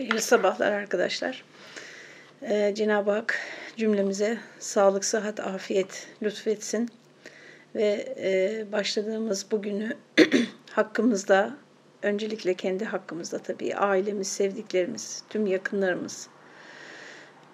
[0.00, 1.44] Hayırlı sabahlar arkadaşlar.
[2.42, 3.38] Ee, Cenab-ı Hak
[3.76, 6.88] cümlemize sağlık, sıhhat, afiyet lütfetsin.
[7.74, 9.96] Ve e, başladığımız bugünü
[10.70, 11.56] hakkımızda,
[12.02, 16.28] öncelikle kendi hakkımızda tabii ailemiz, sevdiklerimiz, tüm yakınlarımız,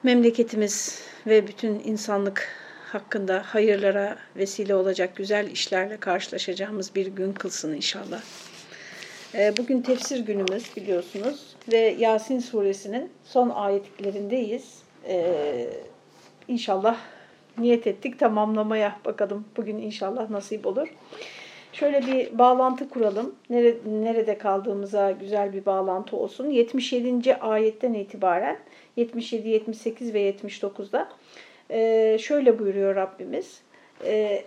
[0.02, 2.48] memleketimiz ve bütün insanlık
[2.92, 8.22] hakkında hayırlara vesile olacak güzel işlerle karşılaşacağımız bir gün kılsın inşallah.
[9.34, 14.82] Ee, bugün tefsir günümüz biliyorsunuz ve Yasin suresinin son ayetlerindeyiz.
[15.08, 15.66] Ee,
[16.48, 16.96] inşallah
[17.58, 20.88] niyet ettik tamamlamaya bakalım bugün inşallah nasip olur.
[21.72, 23.34] Şöyle bir bağlantı kuralım.
[23.86, 26.50] Nerede kaldığımıza güzel bir bağlantı olsun.
[26.50, 27.36] 77.
[27.36, 28.58] ayetten itibaren
[28.96, 31.08] 77, 78 ve 79'da
[31.70, 33.60] e, şöyle buyuruyor Rabbimiz.
[34.04, 34.44] E,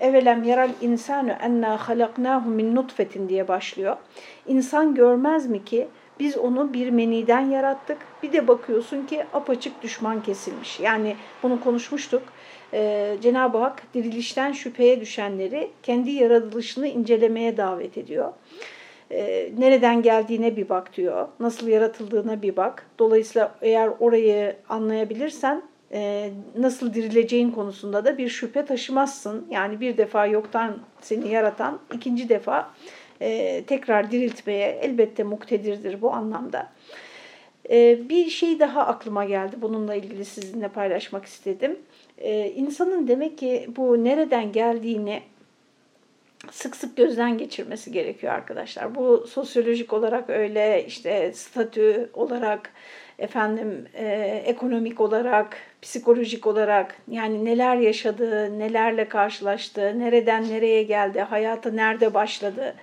[0.00, 3.96] evelem yaral insanu enna halaknahu min nutfetin diye başlıyor.
[4.46, 5.88] İnsan görmez mi ki
[6.20, 7.98] biz onu bir meniden yarattık.
[8.22, 10.80] Bir de bakıyorsun ki apaçık düşman kesilmiş.
[10.80, 12.22] Yani bunu konuşmuştuk.
[12.72, 18.32] Ee, Cenab-ı Hak dirilişten şüpheye düşenleri kendi yaratılışını incelemeye davet ediyor.
[19.10, 21.28] Ee, nereden geldiğine bir bak diyor.
[21.40, 22.86] Nasıl yaratıldığına bir bak.
[22.98, 29.46] Dolayısıyla eğer orayı anlayabilirsen e, nasıl dirileceğin konusunda da bir şüphe taşımazsın.
[29.50, 32.70] Yani bir defa yoktan seni yaratan ikinci defa
[33.20, 36.72] e, tekrar diriltmeye elbette muktedirdir bu anlamda.
[37.70, 39.56] E, bir şey daha aklıma geldi.
[39.62, 41.78] Bununla ilgili sizinle paylaşmak istedim.
[42.18, 45.22] E, insanın demek ki bu nereden geldiğini
[46.50, 48.94] sık sık gözden geçirmesi gerekiyor arkadaşlar.
[48.94, 52.72] Bu sosyolojik olarak öyle işte statü olarak
[53.18, 54.06] efendim e,
[54.46, 55.56] ekonomik olarak,
[55.86, 62.74] psikolojik olarak yani neler yaşadı, nelerle karşılaştı, nereden nereye geldi, hayata nerede başladı.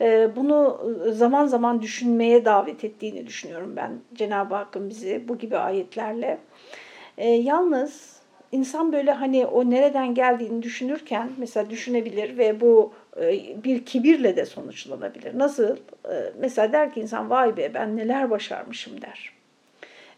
[0.00, 6.38] E, bunu zaman zaman düşünmeye davet ettiğini düşünüyorum ben Cenab-ı Hakk'ın bizi bu gibi ayetlerle.
[7.18, 8.20] E, yalnız
[8.52, 13.32] insan böyle hani o nereden geldiğini düşünürken mesela düşünebilir ve bu e,
[13.64, 15.38] bir kibirle de sonuçlanabilir.
[15.38, 15.76] Nasıl?
[16.40, 19.35] Mesela der ki insan vay be ben neler başarmışım der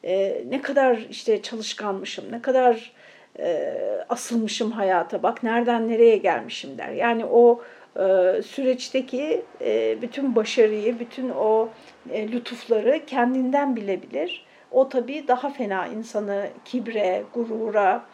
[0.04, 2.92] e, ne kadar işte çalışkanmışım, ne kadar
[3.38, 3.74] e,
[4.08, 6.88] asılmışım hayata, bak nereden nereye gelmişim der.
[6.88, 7.62] Yani o
[7.96, 8.02] e,
[8.42, 11.68] süreçteki e, bütün başarıyı, bütün o
[12.10, 14.44] e, lütufları kendinden bilebilir.
[14.70, 18.04] O tabii daha fena insanı kibre, gurura,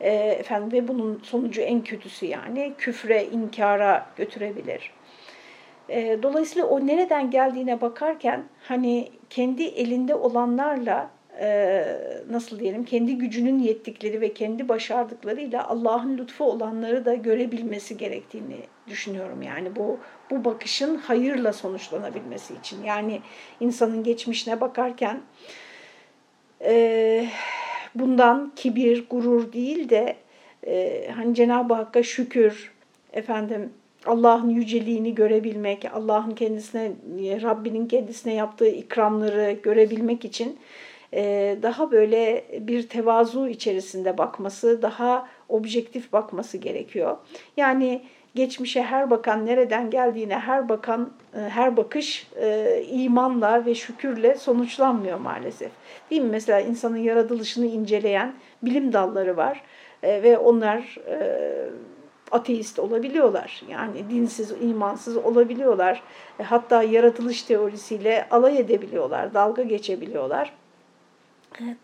[0.00, 4.92] e, efendim ve bunun sonucu en kötüsü yani küfre, inkara götürebilir.
[5.88, 11.10] E, dolayısıyla o nereden geldiğine bakarken hani kendi elinde olanlarla
[12.30, 18.56] nasıl diyelim kendi gücünün yettikleri ve kendi başardıklarıyla Allah'ın lütfu olanları da görebilmesi gerektiğini
[18.88, 19.42] düşünüyorum.
[19.42, 19.98] Yani bu
[20.30, 22.84] bu bakışın hayırla sonuçlanabilmesi için.
[22.84, 23.20] Yani
[23.60, 25.20] insanın geçmişine bakarken
[26.64, 27.26] e,
[27.94, 30.16] bundan kibir, gurur değil de
[30.66, 32.72] e, hani Cenab-ı Hakk'a şükür,
[33.12, 33.72] efendim
[34.06, 36.92] Allah'ın yüceliğini görebilmek, Allah'ın kendisine,
[37.42, 40.95] Rabbinin kendisine yaptığı ikramları görebilmek için e,
[41.62, 47.16] daha böyle bir tevazu içerisinde bakması, daha objektif bakması gerekiyor.
[47.56, 48.02] Yani
[48.36, 55.20] geçmişe her bakan nereden geldiğine her bakan e, her bakış e, imanla ve şükürle sonuçlanmıyor
[55.20, 55.70] maalesef.
[56.10, 56.28] Değil mi?
[56.30, 59.62] Mesela insanın yaratılışını inceleyen bilim dalları var
[60.02, 60.98] ve onlar
[62.30, 63.62] ateist olabiliyorlar.
[63.70, 66.02] Yani dinsiz, imansız olabiliyorlar.
[66.42, 70.52] Hatta yaratılış teorisiyle alay edebiliyorlar, dalga geçebiliyorlar.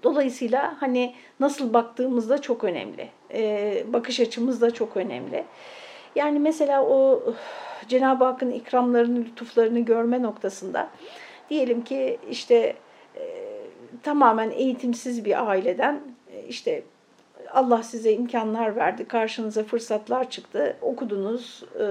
[0.03, 3.09] Dolayısıyla hani nasıl baktığımız da çok önemli.
[3.33, 5.45] Ee, bakış açımız da çok önemli.
[6.17, 7.23] Yani mesela o
[7.89, 10.89] Cenab-ı Hakk'ın ikramlarını, lütuflarını görme noktasında
[11.51, 12.77] diyelim ki işte
[13.17, 13.23] e,
[14.03, 16.01] tamamen eğitimsiz bir aileden
[16.33, 16.83] e, işte
[17.53, 21.85] Allah size imkanlar verdi, karşınıza fırsatlar çıktı, okudunuz, e,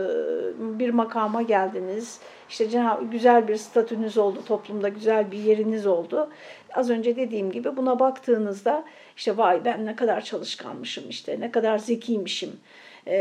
[0.80, 2.20] bir makama geldiniz,
[2.50, 2.68] işte
[3.12, 6.30] güzel bir statünüz oldu, toplumda güzel bir yeriniz oldu.
[6.76, 8.84] Az önce dediğim gibi buna baktığınızda
[9.18, 12.52] işte vay ben ne kadar çalışkanmışım, işte ne kadar zekiymişim
[13.08, 13.18] e,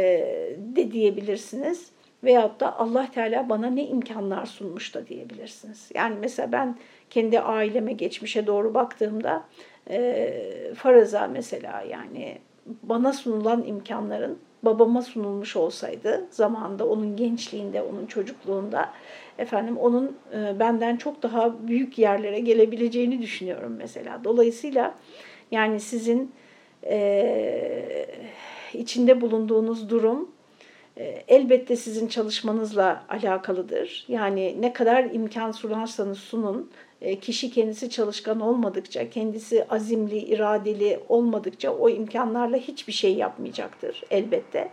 [0.56, 1.90] de diyebilirsiniz.
[2.24, 5.90] Veyahut da Allah Teala bana ne imkanlar sunmuş da diyebilirsiniz.
[5.94, 6.76] Yani mesela ben
[7.10, 9.44] kendi aileme, geçmişe doğru baktığımda
[9.90, 12.38] e, faraza mesela yani
[12.82, 18.92] bana sunulan imkanların babama sunulmuş olsaydı zamanında onun gençliğinde, onun çocukluğunda
[19.40, 24.24] efendim onun e, benden çok daha büyük yerlere gelebileceğini düşünüyorum mesela.
[24.24, 24.94] Dolayısıyla
[25.50, 26.32] yani sizin
[26.84, 28.06] e,
[28.74, 30.30] içinde bulunduğunuz durum
[30.96, 34.04] e, elbette sizin çalışmanızla alakalıdır.
[34.08, 36.70] Yani ne kadar imkan sunarsanız sunun
[37.20, 44.70] kişi kendisi çalışkan olmadıkça, kendisi azimli, iradeli olmadıkça o imkanlarla hiçbir şey yapmayacaktır elbette.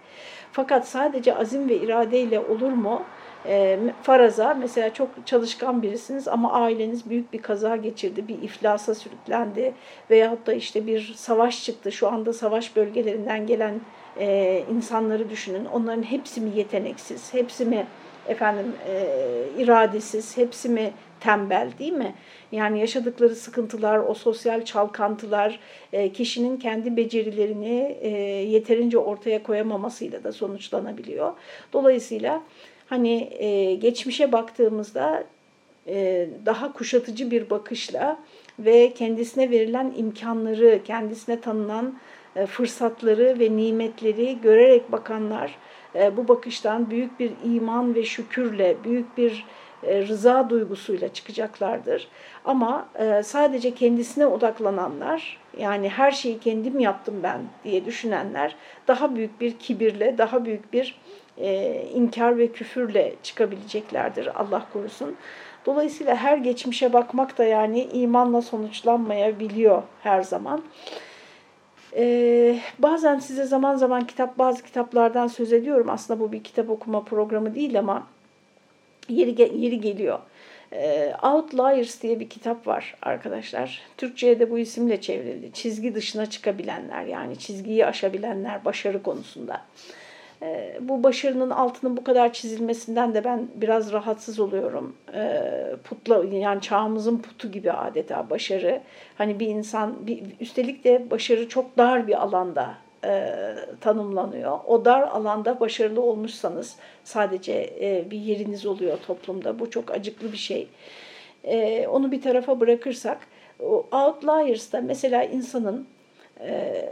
[0.52, 3.04] Fakat sadece azim ve iradeyle olur mu?
[3.46, 9.74] E, faraza mesela çok çalışkan birisiniz ama aileniz büyük bir kaza geçirdi, bir iflasa sürüklendi
[10.10, 11.92] veyahut da işte bir savaş çıktı.
[11.92, 13.82] Şu anda savaş bölgelerinden gelen
[14.20, 15.66] e, insanları düşünün.
[15.66, 17.88] Onların hepsi mi yeteneksiz, hepsi mi
[18.28, 19.06] efendim e,
[19.58, 22.16] iradesiz, hepsi mi tembel değil mi?
[22.52, 25.60] Yani yaşadıkları sıkıntılar, o sosyal çalkantılar,
[25.94, 28.10] e, kişinin kendi becerilerini e,
[28.44, 31.34] yeterince ortaya koyamamasıyla da sonuçlanabiliyor.
[31.74, 32.44] Dolayısıyla
[32.88, 35.24] hani e, geçmişe baktığımızda
[36.46, 38.20] daha kuşatıcı bir bakışla
[38.60, 42.00] ve kendisine verilen imkanları, kendisine tanınan
[42.48, 45.58] fırsatları ve nimetleri görerek bakanlar
[46.18, 49.46] bu bakıştan büyük bir iman ve şükürle, büyük bir
[49.84, 52.08] rıza duygusuyla çıkacaklardır.
[52.46, 52.88] Ama
[53.24, 58.56] sadece kendisine odaklananlar, yani her şeyi kendim yaptım ben diye düşünenler
[58.88, 61.00] daha büyük bir kibirle, daha büyük bir
[61.94, 65.16] inkar ve küfürle çıkabileceklerdir Allah korusun.
[65.66, 70.62] Dolayısıyla her geçmişe bakmak da yani imanla sonuçlanmayabiliyor her zaman.
[71.96, 75.90] Ee, bazen size zaman zaman kitap bazı kitaplardan söz ediyorum.
[75.90, 78.08] Aslında bu bir kitap okuma programı değil ama
[79.10, 80.20] yeri, yeri geliyor.
[80.74, 83.82] Ee, Outliers diye bir kitap var arkadaşlar.
[83.98, 85.54] Türkçe'ye de bu isimle çevrildi.
[85.54, 89.62] Çizgi dışına çıkabilenler yani çizgiyi aşabilenler başarı konusunda.
[90.42, 94.96] E, bu başarının altının bu kadar çizilmesinden de ben biraz rahatsız oluyorum.
[95.14, 95.42] E,
[95.84, 98.82] putla yani çağımızın putu gibi adeta başarı.
[99.18, 103.34] Hani bir insan bir, üstelik de başarı çok dar bir alanda e,
[103.82, 104.60] tanımlanıyor.
[104.68, 109.60] O dar alanda başarılı olmuşsanız sadece e, bir yeriniz oluyor toplumda.
[109.60, 110.68] Bu çok acıklı bir şey.
[111.44, 113.28] E, onu bir tarafa bırakırsak,
[113.92, 115.88] outliers'ta mesela insanın
[116.42, 116.90] ee,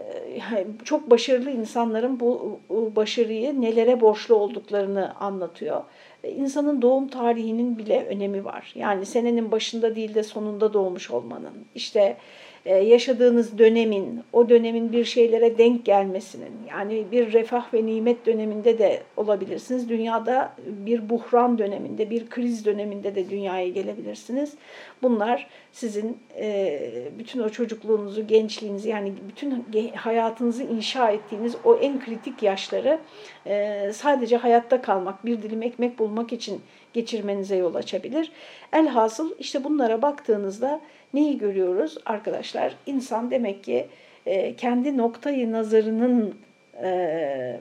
[0.84, 5.84] çok başarılı insanların bu başarıyı nelere borçlu olduklarını anlatıyor.
[6.24, 8.74] İnsanın doğum tarihinin bile önemi var.
[8.76, 11.54] Yani senenin başında değil de sonunda doğmuş olmanın.
[11.76, 12.18] İşte e,
[12.66, 19.02] yaşadığınız dönemin, o dönemin bir şeylere denk gelmesinin, yani bir refah ve nimet döneminde de
[19.18, 19.90] olabilirsiniz.
[19.90, 24.54] Dünyada bir buhran döneminde, bir kriz döneminde de dünyaya gelebilirsiniz.
[25.04, 26.80] Bunlar sizin e,
[27.20, 29.66] bütün o çocukluğunuzu, gençliğinizi yani bütün
[29.96, 33.00] hayatınızı inşa ettiğiniz o en kritik yaşları
[33.48, 36.62] e, sadece hayatta kalmak, bir dilim ekmek bulmak için
[36.96, 38.32] geçirmenize yol açabilir.
[38.74, 40.82] Elhasıl işte bunlara baktığınızda
[41.14, 42.76] neyi görüyoruz arkadaşlar?
[42.86, 43.88] İnsan demek ki
[44.26, 46.36] e, kendi noktayı nazarının
[46.84, 47.60] e,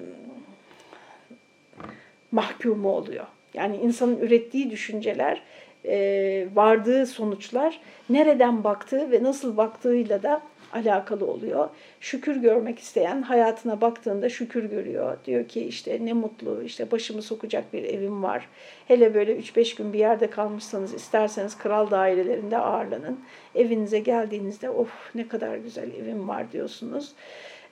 [2.32, 3.26] mahkumu oluyor.
[3.54, 5.42] Yani insanın ürettiği düşünceler,
[5.84, 7.80] e, vardığı sonuçlar
[8.10, 10.42] nereden baktığı ve nasıl baktığıyla da
[10.74, 11.68] alakalı oluyor.
[12.00, 15.16] Şükür görmek isteyen hayatına baktığında şükür görüyor.
[15.24, 18.48] Diyor ki işte ne mutlu işte başımı sokacak bir evim var.
[18.88, 23.20] Hele böyle 3-5 gün bir yerde kalmışsanız isterseniz kral dairelerinde ağırlanın.
[23.54, 27.12] Evinize geldiğinizde of ne kadar güzel evim var diyorsunuz.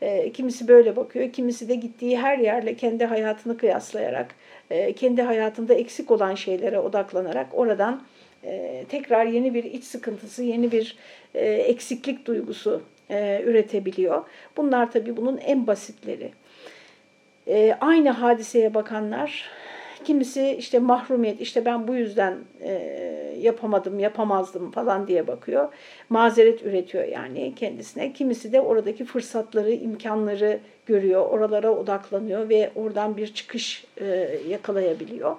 [0.03, 4.35] E, kimisi böyle bakıyor, kimisi de gittiği her yerle kendi hayatını kıyaslayarak,
[4.71, 8.03] e, kendi hayatında eksik olan şeylere odaklanarak oradan
[8.45, 10.97] e, tekrar yeni bir iç sıkıntısı, yeni bir
[11.35, 14.25] e, eksiklik duygusu e, üretebiliyor.
[14.57, 16.31] Bunlar tabii bunun en basitleri.
[17.49, 19.51] E, aynı hadiseye bakanlar,
[20.05, 22.73] kimisi işte mahrumiyet, işte ben bu yüzden e,
[23.41, 25.73] yapamadım, yapamazdım falan diye bakıyor.
[26.11, 28.13] Mazeret üretiyor yani kendisine.
[28.13, 34.07] Kimisi de oradaki fırsatları, imkanları görüyor, oralara odaklanıyor ve oradan bir çıkış e,
[34.49, 35.37] yakalayabiliyor.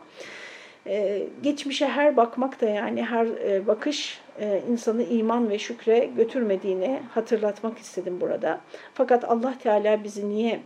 [0.88, 4.23] Ee, geçmişe her bakmak da yani her e, bakış e,
[4.72, 8.62] insanı iman ve şükre götürmediğini hatırlatmak istedim burada.
[8.94, 10.60] Fakat Allah Teala bizi niye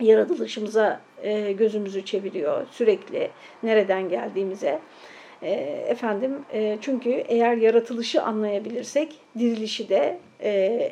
[0.00, 3.30] yaratılışımıza e, gözümüzü çeviriyor sürekli
[3.62, 4.78] nereden geldiğimize?
[5.86, 6.32] efendim
[6.80, 10.18] çünkü eğer yaratılışı anlayabilirsek dirilişi de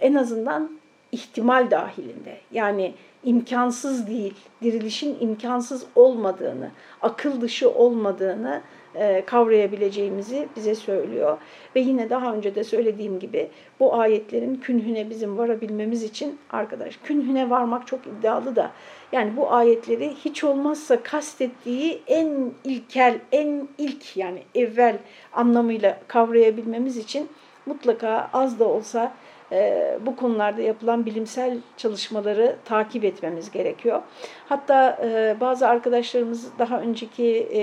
[0.00, 0.70] en azından
[1.12, 2.94] ihtimal dahilinde yani
[3.24, 6.70] imkansız değil, dirilişin imkansız olmadığını,
[7.02, 8.79] akıl dışı olmadığını e,
[9.26, 11.38] kavrayabileceğimizi bize söylüyor.
[11.76, 17.50] Ve yine daha önce de söylediğim gibi bu ayetlerin künhüne bizim varabilmemiz için arkadaş künhüne
[17.50, 18.70] varmak çok iddialı da
[19.12, 24.98] yani bu ayetleri hiç olmazsa kastettiği en ilkel, en ilk yani evvel
[25.32, 27.28] anlamıyla kavrayabilmemiz için
[27.66, 29.12] mutlaka az da olsa
[29.52, 34.02] e, bu konularda yapılan bilimsel çalışmaları takip etmemiz gerekiyor.
[34.48, 37.62] Hatta e, bazı arkadaşlarımız daha önceki e,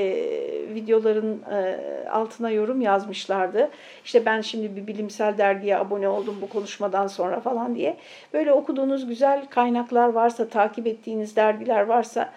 [0.75, 1.79] videoların e,
[2.10, 3.70] altına yorum yazmışlardı.
[4.06, 7.98] İşte ben şimdi bir bilimsel dergiye abone oldum bu konuşmadan sonra falan diye.
[8.34, 12.29] Böyle okuduğunuz güzel kaynaklar varsa, takip ettiğiniz dergiler varsa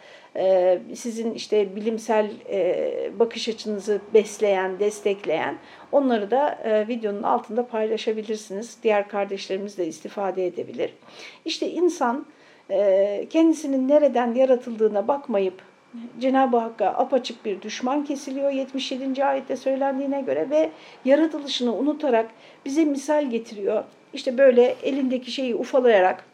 [0.95, 5.59] sizin işte bilimsel e, bakış açınızı besleyen, destekleyen
[5.93, 8.79] onları da e, videonun altında paylaşabilirsiniz.
[8.83, 10.95] Diğer kardeşlerimiz de istifade edebilir.
[11.45, 12.27] İşte insan
[13.31, 15.63] kendisinin nereden yaratıldığına bakmayıp
[16.21, 19.25] Cenab-ı Hakk'a apaçık bir düşman kesiliyor 77.
[19.25, 20.71] ayette söylendiğine göre ve
[21.05, 22.31] yaratılışını unutarak
[22.65, 23.85] bize misal getiriyor.
[24.13, 26.25] İşte böyle elindeki şeyi ufalayarak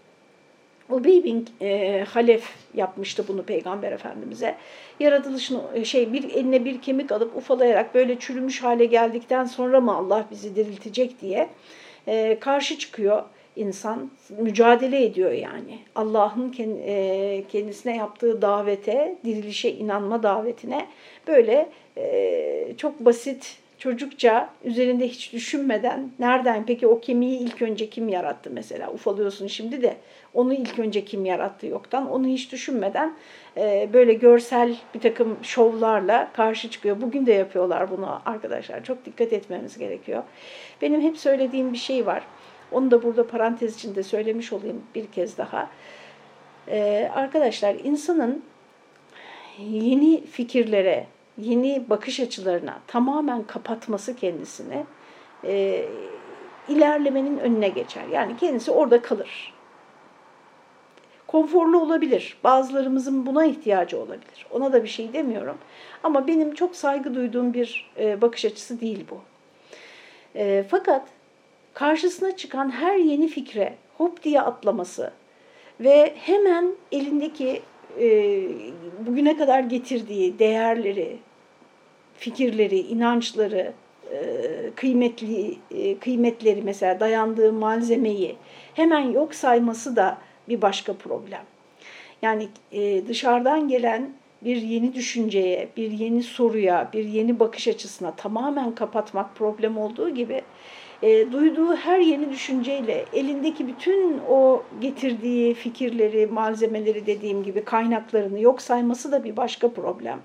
[0.90, 4.54] Ubey bin e, Halef yapmıştı bunu Peygamber Efendimiz'e.
[5.00, 9.96] Yaratılışını e, şey bir eline bir kemik alıp ufalayarak böyle çürümüş hale geldikten sonra mı
[9.96, 11.48] Allah bizi diriltecek diye
[12.06, 13.22] e, karşı çıkıyor
[13.56, 14.10] insan.
[14.38, 15.78] Mücadele ediyor yani.
[15.94, 20.86] Allah'ın e, kendisine yaptığı davete, dirilişe inanma davetine
[21.26, 28.08] böyle e, çok basit çocukça üzerinde hiç düşünmeden nereden peki o kemiği ilk önce kim
[28.08, 29.96] yarattı mesela ufalıyorsun şimdi de
[30.36, 33.16] onu ilk önce kim yarattı yoktan onu hiç düşünmeden
[33.56, 37.00] e, böyle görsel bir takım şovlarla karşı çıkıyor.
[37.00, 40.22] Bugün de yapıyorlar bunu arkadaşlar çok dikkat etmemiz gerekiyor.
[40.82, 42.22] Benim hep söylediğim bir şey var
[42.72, 45.70] onu da burada parantez içinde söylemiş olayım bir kez daha.
[46.68, 48.42] E, arkadaşlar insanın
[49.58, 51.06] yeni fikirlere,
[51.38, 54.84] yeni bakış açılarına tamamen kapatması kendisini
[55.44, 55.84] e,
[56.68, 58.04] ilerlemenin önüne geçer.
[58.12, 59.55] Yani kendisi orada kalır.
[61.26, 62.36] Konforlu olabilir.
[62.44, 64.46] Bazılarımızın buna ihtiyacı olabilir.
[64.50, 65.58] Ona da bir şey demiyorum.
[66.02, 69.20] Ama benim çok saygı duyduğum bir e, bakış açısı değil bu.
[70.34, 71.08] E, fakat
[71.74, 75.12] karşısına çıkan her yeni fikre hop diye atlaması
[75.80, 77.62] ve hemen elindeki
[78.00, 78.40] e,
[79.06, 81.18] bugüne kadar getirdiği değerleri,
[82.14, 83.72] fikirleri, inançları,
[84.76, 85.58] kıymetli
[86.00, 88.36] kıymetleri mesela dayandığı malzemeyi
[88.74, 90.18] hemen yok sayması da
[90.48, 91.42] bir başka problem.
[92.22, 94.10] Yani e, dışarıdan gelen
[94.42, 100.42] bir yeni düşünceye, bir yeni soruya, bir yeni bakış açısına tamamen kapatmak problem olduğu gibi
[101.02, 108.62] e, duyduğu her yeni düşünceyle elindeki bütün o getirdiği fikirleri, malzemeleri dediğim gibi kaynaklarını yok
[108.62, 110.20] sayması da bir başka problem.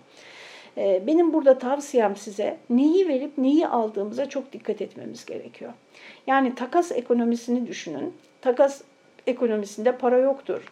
[0.77, 5.73] Ee, benim burada tavsiyem size neyi verip neyi aldığımıza çok dikkat etmemiz gerekiyor.
[6.27, 8.13] Yani takas ekonomisini düşünün.
[8.41, 8.81] Takas
[9.27, 10.71] ekonomisinde para yoktur.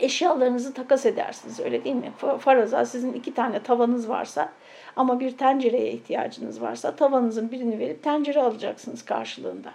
[0.00, 2.12] Eşyalarınızı takas edersiniz öyle değil mi?
[2.38, 4.52] Faraza sizin iki tane tavanız varsa
[4.96, 9.72] ama bir tencereye ihtiyacınız varsa tavanızın birini verip tencere alacaksınız karşılığında.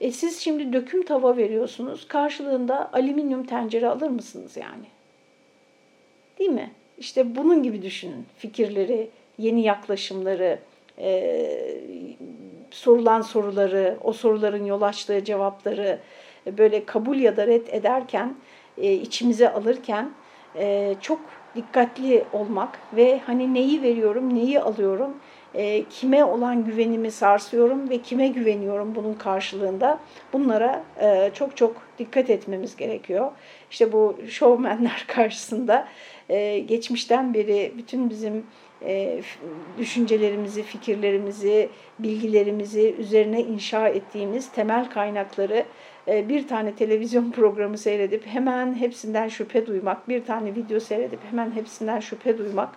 [0.00, 2.08] E siz şimdi döküm tava veriyorsunuz.
[2.08, 4.86] Karşılığında alüminyum tencere alır mısınız yani?
[6.38, 6.70] Değil mi?
[6.98, 8.26] İşte bunun gibi düşünün.
[8.38, 10.58] Fikirleri, yeni yaklaşımları,
[10.98, 11.80] e,
[12.70, 15.98] sorulan soruları, o soruların yol açtığı cevapları
[16.46, 18.34] böyle kabul ya da red ederken,
[18.82, 20.10] e, içimize alırken
[20.56, 21.20] e, çok
[21.56, 25.16] dikkatli olmak ve hani neyi veriyorum, neyi alıyorum,
[25.54, 29.98] e, kime olan güvenimi sarsıyorum ve kime güveniyorum bunun karşılığında
[30.32, 30.82] bunlara
[31.34, 33.30] çok çok dikkat etmemiz gerekiyor.
[33.70, 35.88] İşte bu şovmenler karşısında
[36.66, 38.46] geçmişten beri bütün bizim
[39.78, 41.68] düşüncelerimizi, fikirlerimizi,
[41.98, 45.64] bilgilerimizi üzerine inşa ettiğimiz temel kaynakları
[46.08, 52.00] bir tane televizyon programı seyredip hemen hepsinden şüphe duymak, bir tane video seyredip hemen hepsinden
[52.00, 52.74] şüphe duymak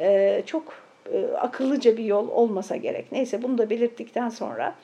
[0.00, 0.72] e, çok
[1.12, 3.12] e, akıllıca bir yol olmasa gerek.
[3.12, 4.74] Neyse bunu da belirttikten sonra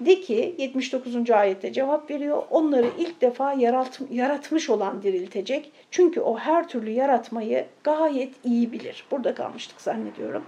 [0.00, 1.30] de ki 79.
[1.30, 2.42] ayette cevap veriyor.
[2.50, 5.72] Onları ilk defa yarat, yaratmış olan diriltecek.
[5.90, 9.06] Çünkü o her türlü yaratmayı gayet iyi bilir.
[9.10, 10.44] Burada kalmıştık zannediyorum.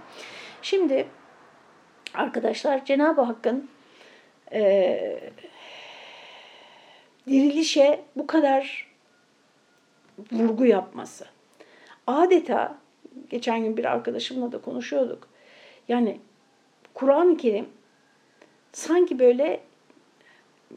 [0.61, 1.05] Şimdi
[2.13, 3.69] arkadaşlar Cenab-ı Hakk'ın
[4.53, 5.19] e,
[7.27, 8.91] dirilişe bu kadar
[10.31, 11.25] vurgu yapması.
[12.07, 12.77] Adeta
[13.29, 15.27] geçen gün bir arkadaşımla da konuşuyorduk.
[15.87, 16.19] Yani
[16.93, 17.69] Kur'an-ı Kerim
[18.71, 19.59] sanki böyle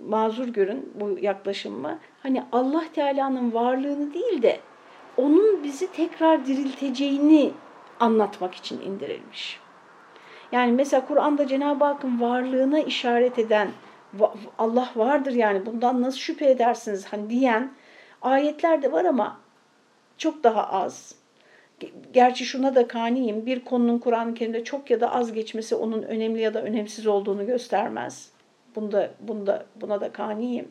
[0.08, 1.98] mazur görün bu yaklaşımı.
[2.22, 4.60] Hani Allah Teala'nın varlığını değil de
[5.16, 7.52] onun bizi tekrar dirilteceğini
[8.00, 9.60] anlatmak için indirilmiş.
[10.52, 13.68] Yani mesela Kur'an'da Cenab-ı Hakk'ın varlığına işaret eden
[14.58, 17.72] Allah vardır yani bundan nasıl şüphe edersiniz hani diyen
[18.22, 19.40] ayetler de var ama
[20.18, 21.14] çok daha az.
[22.12, 23.46] Gerçi şuna da kaniyim.
[23.46, 27.46] Bir konunun Kur'an-ı Kerim'de çok ya da az geçmesi onun önemli ya da önemsiz olduğunu
[27.46, 28.30] göstermez.
[28.76, 30.68] Bunda, bunda, buna da kaniyim.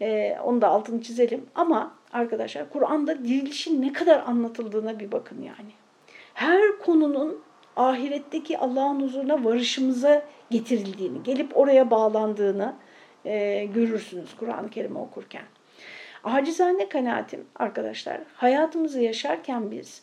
[0.00, 1.46] E, onu da altını çizelim.
[1.54, 5.70] Ama arkadaşlar Kur'an'da dirilişin ne kadar anlatıldığına bir bakın yani.
[6.34, 7.42] Her konunun
[7.76, 12.74] ahiretteki Allah'ın huzuruna varışımıza getirildiğini, gelip oraya bağlandığını
[13.24, 15.44] e, görürsünüz Kur'an-ı Kerim'i okurken.
[16.24, 20.02] Acizane kanaatim arkadaşlar, hayatımızı yaşarken biz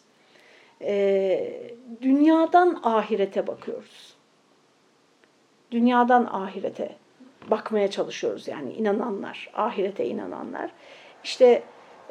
[0.81, 4.13] e, dünyadan ahirete bakıyoruz.
[5.71, 6.95] Dünyadan ahirete
[7.51, 10.71] bakmaya çalışıyoruz yani inananlar, ahirete inananlar.
[11.23, 11.63] İşte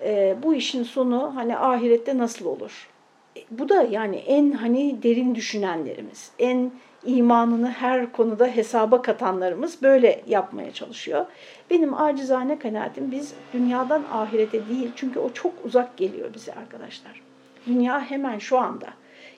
[0.02, 2.91] e, bu işin sonu hani ahirette nasıl olur?
[3.36, 6.72] E, bu da yani en hani derin düşünenlerimiz, en
[7.04, 11.26] imanını her konuda hesaba katanlarımız böyle yapmaya çalışıyor.
[11.70, 17.22] Benim acizane kanaatim biz dünyadan ahirete değil çünkü o çok uzak geliyor bize arkadaşlar.
[17.66, 18.88] Dünya hemen şu anda.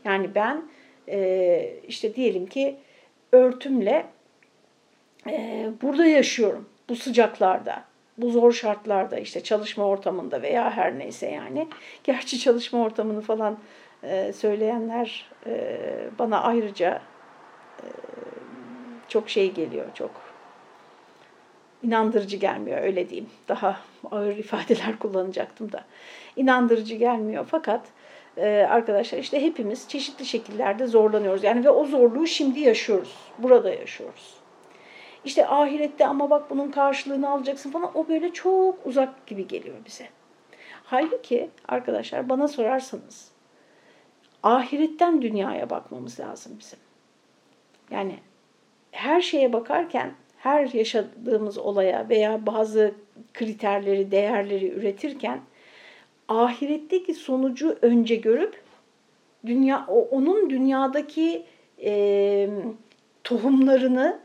[0.04, 0.62] Yani ben
[1.08, 2.76] e, işte diyelim ki
[3.32, 4.06] örtümle
[5.30, 7.84] e, burada yaşıyorum bu sıcaklarda,
[8.18, 11.68] bu zor şartlarda işte çalışma ortamında veya her neyse yani.
[12.04, 13.58] Gerçi çalışma ortamını falan
[14.08, 15.30] e, söyleyenler
[16.18, 17.02] bana ayrıca
[17.82, 17.86] e,
[19.08, 20.10] çok şey geliyor, çok
[21.84, 23.30] inandırıcı gelmiyor öyle diyeyim.
[23.48, 23.80] Daha
[24.10, 25.84] ağır ifadeler kullanacaktım da.
[26.36, 27.86] İnandırıcı gelmiyor fakat
[28.36, 31.44] e, arkadaşlar işte hepimiz çeşitli şekillerde zorlanıyoruz.
[31.44, 33.16] Yani ve o zorluğu şimdi yaşıyoruz.
[33.38, 34.34] Burada yaşıyoruz.
[35.24, 40.08] İşte ahirette ama bak bunun karşılığını alacaksın falan o böyle çok uzak gibi geliyor bize.
[40.84, 43.33] Halbuki arkadaşlar bana sorarsanız
[44.44, 46.78] ahiretten dünyaya bakmamız lazım bizim.
[47.90, 48.14] Yani
[48.90, 52.94] her şeye bakarken her yaşadığımız olaya veya bazı
[53.34, 55.40] kriterleri, değerleri üretirken
[56.28, 58.62] ahiretteki sonucu önce görüp
[59.46, 61.42] dünya onun dünyadaki
[61.82, 62.48] e,
[63.24, 64.20] tohumlarını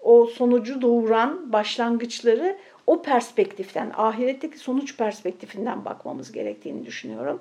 [0.00, 7.40] o sonucu doğuran başlangıçları o perspektiften, ahiretteki sonuç perspektifinden bakmamız gerektiğini düşünüyorum.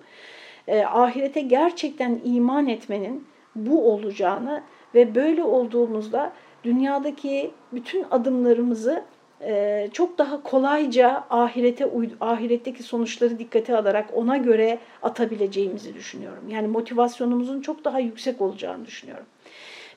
[0.70, 4.64] E, ahirete gerçekten iman etmenin bu olacağını
[4.96, 9.04] ve böyle olduğumuzda dünyadaki bütün adımlarımızı
[9.42, 11.90] e, çok daha kolayca ahirete
[12.22, 16.50] ahiretteki sonuçları dikkate alarak ona göre atabileceğimizi düşünüyorum.
[16.50, 19.26] Yani motivasyonumuzun çok daha yüksek olacağını düşünüyorum.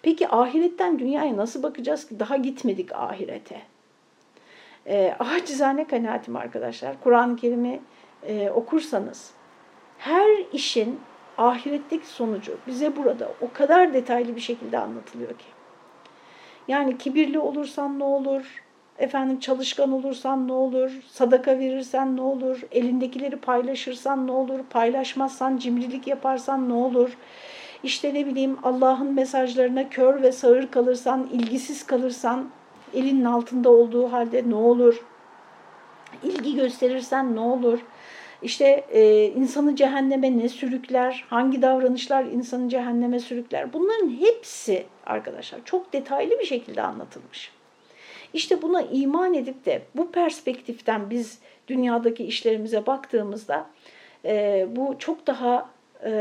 [0.02, 2.20] Peki ahiretten dünyaya nasıl bakacağız ki?
[2.20, 3.62] Daha gitmedik ahirete.
[4.87, 7.00] E, acizane kanaatim arkadaşlar.
[7.00, 7.80] Kur'an-ı Kerim'i
[8.26, 9.35] e, okursanız
[10.04, 11.00] her işin
[11.38, 15.44] ahiretteki sonucu bize burada o kadar detaylı bir şekilde anlatılıyor ki.
[16.68, 18.62] Yani kibirli olursan ne olur?
[18.98, 20.90] Efendim çalışkan olursan ne olur?
[21.08, 22.60] Sadaka verirsen ne olur?
[22.72, 24.60] Elindekileri paylaşırsan ne olur?
[24.70, 27.16] Paylaşmazsan cimrilik yaparsan ne olur?
[27.82, 32.48] İşte ne bileyim Allah'ın mesajlarına kör ve sağır kalırsan, ilgisiz kalırsan,
[32.94, 35.04] elinin altında olduğu halde ne olur?
[36.22, 37.78] İlgi gösterirsen ne olur?
[38.42, 43.72] İşte e, insanı cehenneme ne sürükler, hangi davranışlar insanı cehenneme sürükler.
[43.72, 47.52] Bunların hepsi arkadaşlar çok detaylı bir şekilde anlatılmış.
[48.35, 53.66] İşte buna iman edip de bu perspektiften biz dünyadaki işlerimize baktığımızda
[54.24, 55.70] e, bu çok daha
[56.05, 56.12] e,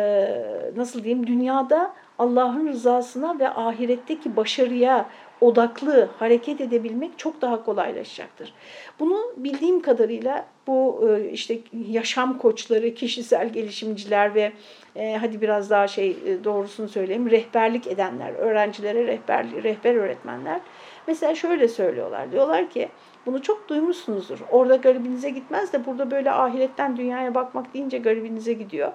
[0.76, 5.10] nasıl diyeyim dünyada Allah'ın rızasına ve ahiretteki başarıya
[5.42, 8.54] odaklı hareket edebilmek çok daha kolaylaşacaktır.
[9.00, 14.52] Bunu bildiğim kadarıyla bu e, işte yaşam koçları, kişisel gelişimciler ve
[14.96, 20.62] e, hadi biraz daha şey e, doğrusunu söyleyeyim rehberlik edenler, öğrencilere rehber, rehber öğretmenler
[21.08, 22.32] mesela şöyle söylüyorlar.
[22.32, 22.90] Diyorlar ki
[23.26, 24.40] bunu çok duymuşsunuzdur.
[24.52, 28.92] Orada garibinize gitmez de burada böyle ahiretten dünyaya bakmak deyince garibinize gidiyor.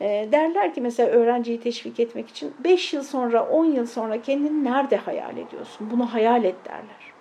[0.00, 4.64] E, derler ki mesela öğrenciyi teşvik etmek için 5 yıl sonra 10 yıl sonra kendini
[4.64, 5.90] nerede hayal ediyorsun?
[5.90, 7.12] Bunu hayal et derler.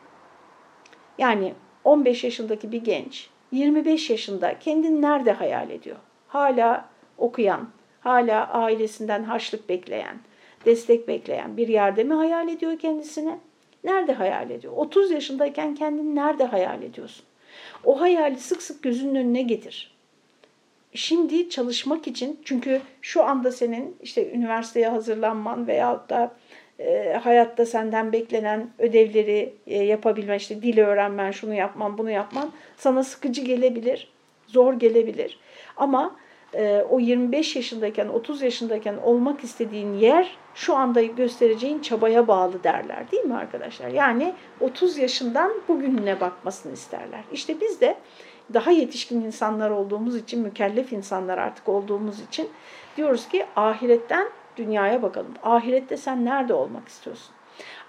[1.17, 5.97] Yani 15 yaşındaki bir genç 25 yaşında kendini nerede hayal ediyor?
[6.27, 6.85] Hala
[7.17, 10.17] okuyan, hala ailesinden harçlık bekleyen,
[10.65, 13.39] destek bekleyen bir yerde mi hayal ediyor kendisini?
[13.83, 14.73] Nerede hayal ediyor?
[14.75, 17.25] 30 yaşındayken kendini nerede hayal ediyorsun?
[17.83, 19.96] O hayali sık sık gözünün önüne getir
[20.93, 26.35] şimdi çalışmak için çünkü şu anda senin işte üniversiteye hazırlanman veyahut da
[26.79, 33.03] e, hayatta senden beklenen ödevleri e, yapabilmen, işte dili öğrenmen, şunu yapman, bunu yapman sana
[33.03, 34.07] sıkıcı gelebilir,
[34.47, 35.39] zor gelebilir.
[35.77, 36.15] Ama
[36.57, 43.11] e, o 25 yaşındayken, 30 yaşındayken olmak istediğin yer şu anda göstereceğin çabaya bağlı derler
[43.11, 43.89] değil mi arkadaşlar?
[43.89, 47.23] Yani 30 yaşından bugününe bakmasını isterler.
[47.31, 47.97] İşte biz de
[48.53, 52.49] daha yetişkin insanlar olduğumuz için, mükellef insanlar artık olduğumuz için
[52.97, 55.33] diyoruz ki ahiretten dünyaya bakalım.
[55.43, 57.35] Ahirette sen nerede olmak istiyorsun?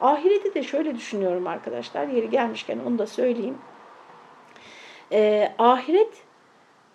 [0.01, 2.09] Ahireti de şöyle düşünüyorum arkadaşlar.
[2.09, 3.59] Yeri gelmişken onu da söyleyeyim.
[5.13, 6.13] Ee, ahiret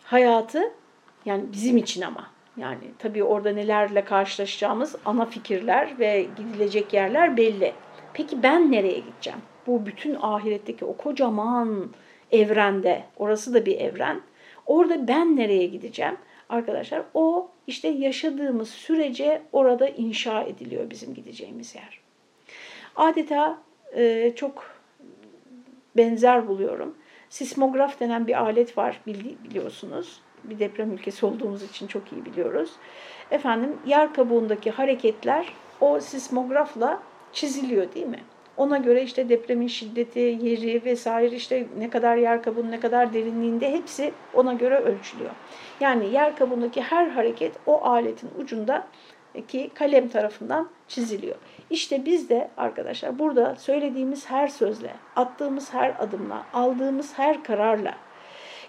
[0.03, 0.73] hayatı
[1.25, 7.73] yani bizim için ama yani tabii orada nelerle karşılaşacağımız ana fikirler ve gidilecek yerler belli.
[8.13, 9.39] Peki ben nereye gideceğim?
[9.67, 11.89] Bu bütün ahiretteki o kocaman
[12.31, 14.21] evrende, orası da bir evren.
[14.65, 16.17] Orada ben nereye gideceğim?
[16.49, 21.99] Arkadaşlar o işte yaşadığımız sürece orada inşa ediliyor bizim gideceğimiz yer.
[22.95, 23.57] Adeta
[23.95, 24.65] e, çok
[25.97, 26.95] benzer buluyorum.
[27.29, 30.21] Sismograf denen bir alet var biliyorsunuz.
[30.43, 32.71] Bir deprem ülkesi olduğumuz için çok iyi biliyoruz.
[33.31, 36.99] Efendim yer kabuğundaki hareketler o sismografla
[37.33, 38.19] çiziliyor değil mi?
[38.57, 43.71] Ona göre işte depremin şiddeti, yeri vesaire işte ne kadar yer kabuğunun ne kadar derinliğinde
[43.71, 45.31] hepsi ona göre ölçülüyor.
[45.79, 48.87] Yani yer kabuğundaki her hareket o aletin ucunda
[49.47, 51.35] ki kalem tarafından çiziliyor.
[51.69, 57.95] İşte biz de arkadaşlar burada söylediğimiz her sözle, attığımız her adımla, aldığımız her kararla,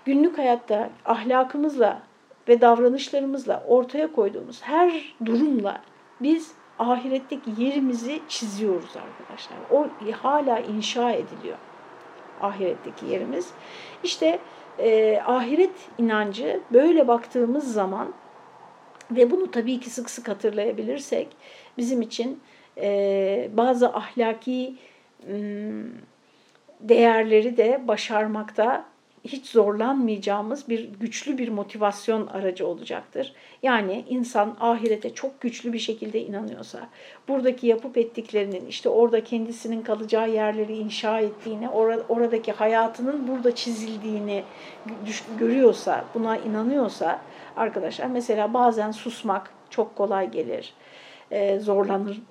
[0.04, 2.02] günlük hayatta ahlakımızla
[2.48, 5.82] ve davranışlarımızla ortaya koyduğumuz her durumla
[6.20, 9.56] biz ahiretteki yerimizi çiziyoruz arkadaşlar.
[9.70, 11.58] O hala inşa ediliyor
[12.42, 13.50] ahiretteki yerimiz.
[14.04, 14.38] İşte
[14.78, 18.14] e, ahiret inancı böyle baktığımız zaman
[19.10, 21.28] ve bunu tabii ki sık sık hatırlayabilirsek
[21.78, 22.40] bizim için
[22.76, 24.74] e, bazı ahlaki
[26.80, 28.84] değerleri de başarmakta
[29.24, 33.32] hiç zorlanmayacağımız bir güçlü bir motivasyon aracı olacaktır.
[33.62, 36.88] Yani insan ahirete çok güçlü bir şekilde inanıyorsa,
[37.28, 41.68] buradaki yapıp ettiklerinin işte orada kendisinin kalacağı yerleri inşa ettiğini,
[42.08, 44.44] oradaki hayatının burada çizildiğini
[45.38, 47.20] görüyorsa, buna inanıyorsa
[47.56, 50.74] arkadaşlar mesela bazen susmak çok kolay gelir
[51.34, 52.22] e, zorlanır,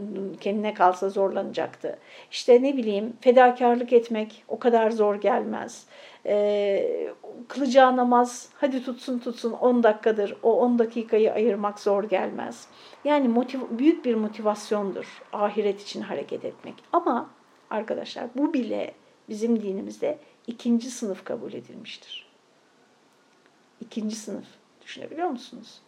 [0.42, 2.00] kendine kalsa zorlanacaktı.
[2.32, 5.86] İşte ne bileyim fedakarlık etmek o kadar zor gelmez.
[6.26, 7.06] E,
[7.48, 12.68] kılacağı namaz hadi tutsun tutsun 10 dakikadır o 10 dakikayı ayırmak zor gelmez.
[13.04, 16.76] Yani motiv büyük bir motivasyondur ahiret için hareket etmek.
[16.94, 17.30] Ama
[17.70, 18.94] arkadaşlar bu bile
[19.30, 22.28] bizim dinimizde ikinci sınıf kabul edilmiştir.
[23.82, 24.46] İkinci sınıf.
[24.82, 25.82] Düşünebiliyor musunuz?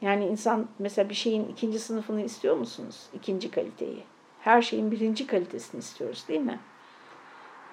[0.00, 3.06] Yani insan mesela bir şeyin ikinci sınıfını istiyor musunuz?
[3.14, 4.02] İkinci kaliteyi.
[4.40, 6.60] Her şeyin birinci kalitesini istiyoruz değil mi?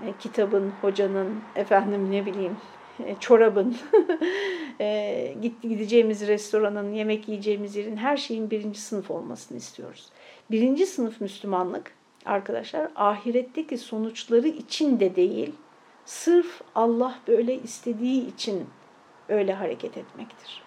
[0.05, 2.57] E, kitabın, hocanın, efendim ne bileyim
[2.99, 3.77] e, çorabın,
[4.81, 10.09] e, gideceğimiz restoranın, yemek yiyeceğimiz yerin her şeyin birinci sınıf olmasını istiyoruz.
[10.51, 11.91] Birinci sınıf Müslümanlık
[12.25, 15.53] arkadaşlar ahiretteki sonuçları için de değil,
[16.05, 18.65] sırf Allah böyle istediği için
[19.29, 20.62] öyle hareket etmektir.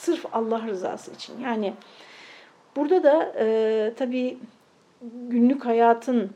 [0.00, 1.40] Sırf Allah rızası için.
[1.40, 1.72] Yani
[2.76, 4.38] burada da e, tabii
[5.28, 6.30] günlük hayatın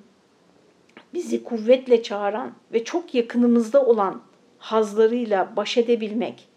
[1.15, 4.21] bizi kuvvetle çağıran ve çok yakınımızda olan
[4.59, 6.49] hazlarıyla baş edebilmek,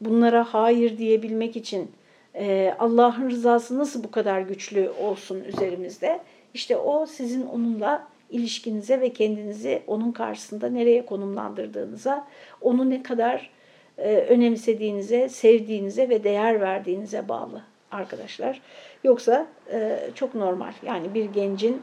[0.00, 1.92] bunlara hayır diyebilmek için
[2.34, 6.20] e, Allah'ın rızası nasıl bu kadar güçlü olsun üzerimizde?
[6.54, 12.26] İşte o sizin onunla ilişkinize ve kendinizi onun karşısında nereye konumlandırdığınıza,
[12.60, 13.57] onu ne kadar
[14.04, 18.60] önemsediğinize, sevdiğinize ve değer verdiğinize bağlı arkadaşlar.
[19.04, 20.72] Yoksa e, çok normal.
[20.86, 21.82] Yani bir gencin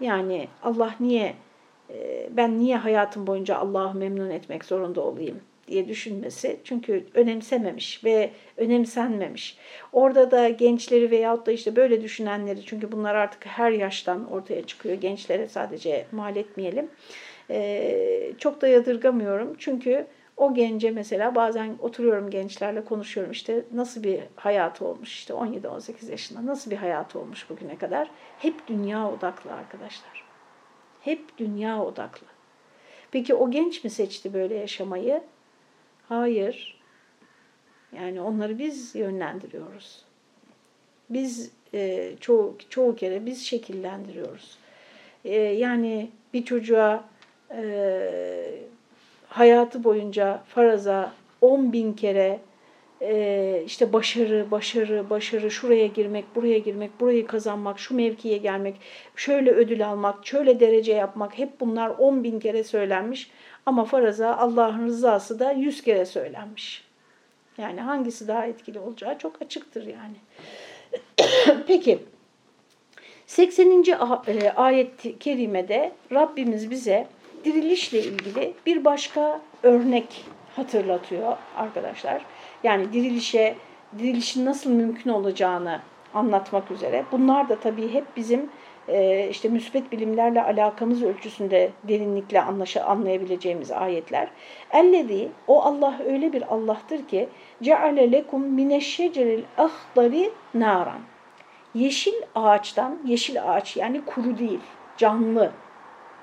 [0.00, 1.34] yani Allah niye
[1.90, 6.60] e, ben niye hayatım boyunca Allah'ı memnun etmek zorunda olayım diye düşünmesi.
[6.64, 9.58] Çünkü önemsememiş ve önemsenmemiş.
[9.92, 14.94] Orada da gençleri veyahut da işte böyle düşünenleri çünkü bunlar artık her yaştan ortaya çıkıyor.
[14.94, 16.88] Gençlere sadece mal etmeyelim.
[18.38, 19.54] Çok da yadırgamıyorum.
[19.58, 26.10] Çünkü o gence mesela bazen oturuyorum gençlerle konuşuyorum işte nasıl bir hayatı olmuş işte 17-18
[26.10, 28.10] yaşında nasıl bir hayatı olmuş bugüne kadar.
[28.38, 30.24] Hep dünya odaklı arkadaşlar.
[31.00, 32.26] Hep dünya odaklı.
[33.10, 35.22] Peki o genç mi seçti böyle yaşamayı?
[36.08, 36.80] Hayır.
[37.92, 40.04] Yani onları biz yönlendiriyoruz.
[41.10, 44.58] Biz e, çoğu, çoğu kere biz şekillendiriyoruz.
[45.24, 47.04] E, yani bir çocuğa
[47.50, 48.64] e,
[49.34, 52.40] hayatı boyunca faraza 10 bin kere
[53.00, 58.80] e, işte başarı, başarı, başarı, şuraya girmek, buraya girmek, burayı kazanmak, şu mevkiye gelmek,
[59.16, 63.30] şöyle ödül almak, şöyle derece yapmak hep bunlar 10 bin kere söylenmiş.
[63.66, 66.84] Ama faraza Allah'ın rızası da 100 kere söylenmiş.
[67.58, 70.16] Yani hangisi daha etkili olacağı çok açıktır yani.
[71.66, 71.98] Peki
[73.26, 73.84] 80.
[74.26, 77.06] E, ayet-i kerimede Rabbimiz bize
[77.44, 80.24] dirilişle ilgili bir başka örnek
[80.56, 82.24] hatırlatıyor arkadaşlar.
[82.62, 83.54] Yani dirilişe,
[83.98, 85.80] dirilişin nasıl mümkün olacağını
[86.14, 87.04] anlatmak üzere.
[87.12, 88.50] Bunlar da tabii hep bizim
[88.88, 94.28] e, işte müsbet bilimlerle alakamız ölçüsünde derinlikle anlaşa, anlayabileceğimiz ayetler.
[94.72, 97.28] Ellezî, o Allah öyle bir Allah'tır ki
[97.62, 101.00] ceale lekum mineşşeceril ahdari naran.
[101.74, 104.60] Yeşil ağaçtan, yeşil ağaç yani kuru değil,
[104.96, 105.52] canlı,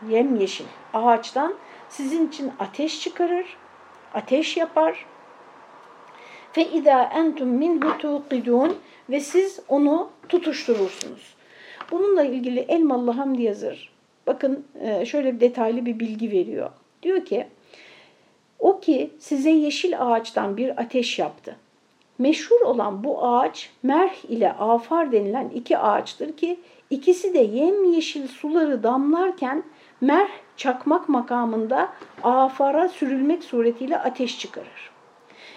[0.10, 1.54] yemyeşil ağaçtan
[1.90, 3.58] sizin için ateş çıkarır,
[4.14, 5.06] ateş yapar.
[6.54, 8.78] Fe izâ entum minhu tuqidun
[9.10, 11.36] ve siz onu tutuşturursunuz.
[11.92, 13.92] Bununla ilgili Elmalı Hamdi yazır.
[14.28, 16.70] Bakın e, şöyle bir detaylı bir bilgi veriyor.
[17.04, 17.48] Diyor ki,
[18.60, 21.56] o ki size yeşil ağaçtan bir ateş yaptı.
[22.18, 26.60] Meşhur olan bu ağaç merh ile afar denilen iki ağaçtır ki
[26.90, 29.64] ikisi de yemyeşil suları damlarken
[30.02, 31.90] merh çakmak makamında
[32.24, 34.92] afara sürülmek suretiyle ateş çıkarır.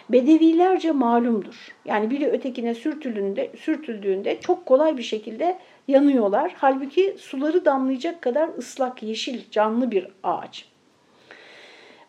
[0.08, 1.74] Bedevilerce malumdur.
[1.84, 6.54] Yani biri ötekine sürtüldüğünde, sürtüldüğünde çok kolay bir şekilde yanıyorlar.
[6.56, 10.68] Halbuki suları damlayacak kadar ıslak, yeşil, canlı bir ağaç.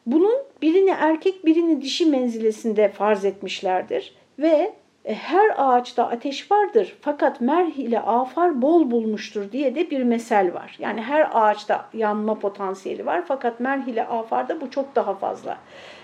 [0.06, 4.74] Bunun birini erkek, birini dişi menzilesinde farz etmişlerdir ve
[5.14, 10.76] her ağaçta ateş vardır fakat merh ile afar bol bulmuştur diye de bir mesel var.
[10.80, 15.58] Yani her ağaçta yanma potansiyeli var fakat merh ile afarda bu çok daha fazla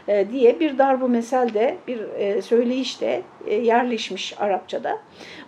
[0.08, 4.98] e, diye bir darbu mesel de bir e, söyleyiş de yerleşmiş Arapçada.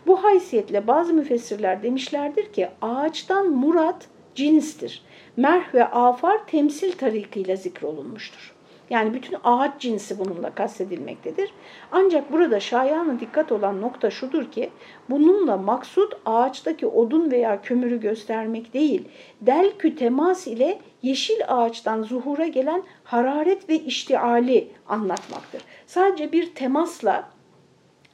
[0.07, 5.03] Bu haysiyetle bazı müfessirler demişlerdir ki ağaçtan murat cinstir.
[5.37, 8.52] Merh ve afar temsil tarikıyla zikrolunmuştur.
[8.93, 11.53] Yani bütün ağaç cinsi bununla kastedilmektedir.
[11.91, 14.69] Ancak burada şayanı dikkat olan nokta şudur ki
[15.09, 19.07] bununla maksut ağaçtaki odun veya kömürü göstermek değil,
[19.41, 25.61] delkü temas ile yeşil ağaçtan zuhura gelen hararet ve iştiali anlatmaktır.
[25.87, 27.29] Sadece bir temasla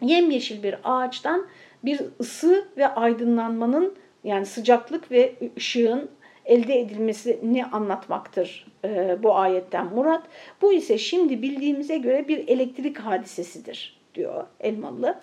[0.02, 1.48] yemyeşil bir ağaçtan
[1.86, 6.10] bir ısı ve aydınlanmanın yani sıcaklık ve ışığın
[6.50, 10.24] elde edilmesini anlatmaktır e, bu ayetten murat.
[10.62, 15.20] Bu ise şimdi bildiğimize göre bir elektrik hadisesidir diyor Elmalı.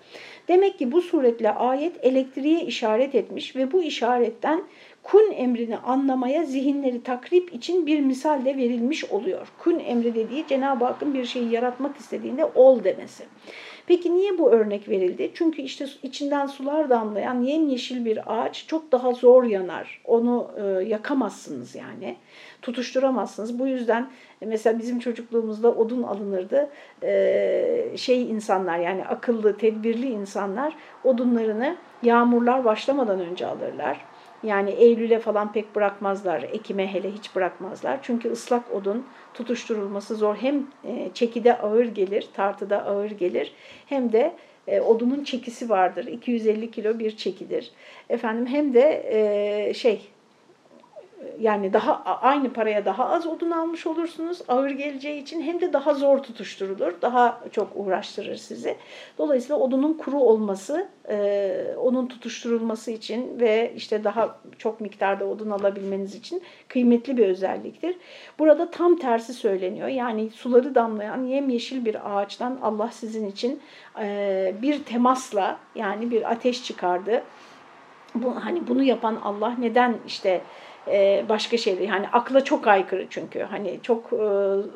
[0.47, 4.63] Demek ki bu suretle ayet elektriğe işaret etmiş ve bu işaretten
[5.03, 9.47] kun emrini anlamaya zihinleri takrip için bir misal de verilmiş oluyor.
[9.57, 13.23] Kun emri dediği Cenab-ı Hakk'ın bir şeyi yaratmak istediğinde ol demesi.
[13.87, 15.31] Peki niye bu örnek verildi?
[15.33, 20.01] Çünkü işte içinden sular damlayan yemyeşil bir ağaç çok daha zor yanar.
[20.05, 22.15] Onu e, yakamazsınız yani.
[22.61, 23.59] Tutuşturamazsınız.
[23.59, 24.09] Bu yüzden
[24.41, 26.69] e, mesela bizim çocukluğumuzda odun alınırdı.
[27.03, 33.97] E, şey insanlar yani akıllı, tedbirli insanlar odunlarını yağmurlar başlamadan önce alırlar.
[34.43, 37.99] Yani Eylül'e falan pek bırakmazlar, Ekim'e hele hiç bırakmazlar.
[38.01, 40.35] Çünkü ıslak odun tutuşturulması zor.
[40.35, 43.53] Hem e, çekide ağır gelir, tartıda ağır gelir
[43.85, 44.35] hem de
[44.67, 46.05] e, odunun çekisi vardır.
[46.05, 47.71] 250 kilo bir çekidir.
[48.09, 50.09] Efendim hem de e, şey
[51.39, 55.93] yani daha aynı paraya daha az odun almış olursunuz ağır geleceği için hem de daha
[55.93, 56.93] zor tutuşturulur.
[57.01, 58.75] Daha çok uğraştırır sizi.
[59.17, 66.15] Dolayısıyla odunun kuru olması e, onun tutuşturulması için ve işte daha çok miktarda odun alabilmeniz
[66.15, 67.95] için kıymetli bir özelliktir.
[68.39, 69.87] Burada tam tersi söyleniyor.
[69.87, 73.61] Yani suları damlayan yemyeşil bir ağaçtan Allah sizin için
[73.99, 77.23] e, bir temasla yani bir ateş çıkardı.
[78.15, 80.41] Bu, hani bunu yapan Allah neden işte
[80.91, 81.87] e, başka şeyler.
[81.87, 83.39] Yani akla çok aykırı çünkü.
[83.39, 84.17] Hani çok e,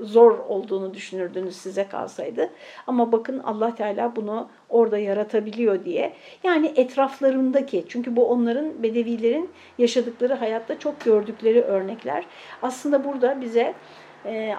[0.01, 2.49] zor olduğunu düşünürdünüz size kalsaydı.
[2.87, 6.13] Ama bakın Allah Teala bunu orada yaratabiliyor diye.
[6.43, 12.25] Yani etraflarındaki çünkü bu onların bedevilerin yaşadıkları hayatta çok gördükleri örnekler.
[12.61, 13.73] Aslında burada bize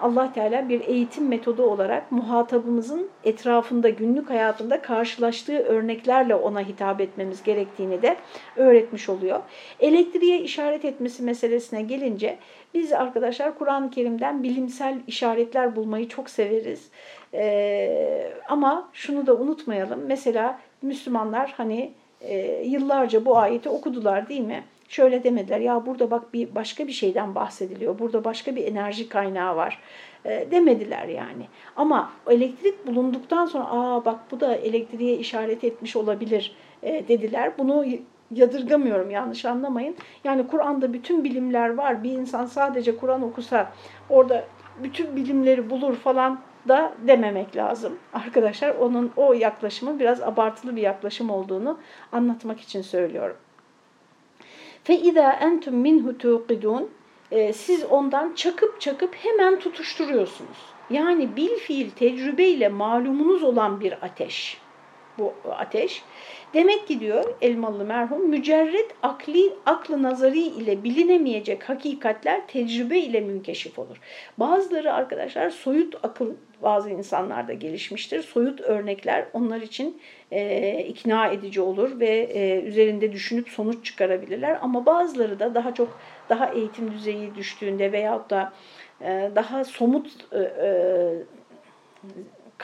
[0.00, 7.42] Allah Teala bir eğitim metodu olarak muhatabımızın etrafında günlük hayatında karşılaştığı örneklerle ona hitap etmemiz
[7.42, 8.16] gerektiğini de
[8.56, 9.40] öğretmiş oluyor.
[9.80, 12.38] Elektriğe işaret etmesi meselesine gelince
[12.74, 16.88] biz arkadaşlar Kur'an-ı Kerim'den bilimsel işaretler bulmayı çok severiz.
[17.34, 20.00] Ee, ama şunu da unutmayalım.
[20.06, 24.64] Mesela Müslümanlar hani e, yıllarca bu ayeti okudular değil mi?
[24.92, 27.98] Şöyle demediler ya burada bak bir başka bir şeyden bahsediliyor.
[27.98, 29.78] Burada başka bir enerji kaynağı var
[30.24, 31.46] e, demediler yani.
[31.76, 37.52] Ama elektrik bulunduktan sonra aa bak bu da elektriğe işaret etmiş olabilir e, dediler.
[37.58, 37.84] Bunu
[38.30, 39.96] yadırgamıyorum yanlış anlamayın.
[40.24, 42.04] Yani Kur'an'da bütün bilimler var.
[42.04, 43.72] Bir insan sadece Kur'an okusa
[44.10, 44.44] orada
[44.82, 47.98] bütün bilimleri bulur falan da dememek lazım.
[48.12, 51.78] Arkadaşlar onun o yaklaşımı biraz abartılı bir yaklaşım olduğunu
[52.12, 53.36] anlatmak için söylüyorum.
[54.84, 56.90] Fe izâ entum minhu tuqidun
[57.52, 60.58] siz ondan çakıp çakıp hemen tutuşturuyorsunuz.
[60.90, 64.58] Yani bil fiil tecrübeyle malumunuz olan bir ateş.
[65.18, 66.02] bu ateş.
[66.54, 73.78] Demek ki diyor Elmalı merhum mücerret akli aklı nazari ile bilinemeyecek hakikatler tecrübe ile münkeşif
[73.78, 74.00] olur.
[74.38, 76.30] Bazıları arkadaşlar soyut akıl
[76.62, 78.22] bazı insanlarda gelişmiştir.
[78.22, 84.58] Soyut örnekler onlar için e, ikna edici olur ve e, üzerinde düşünüp sonuç çıkarabilirler.
[84.62, 88.52] Ama bazıları da daha çok daha eğitim düzeyi düştüğünde veyahut da
[89.00, 90.68] e, daha somut e, e,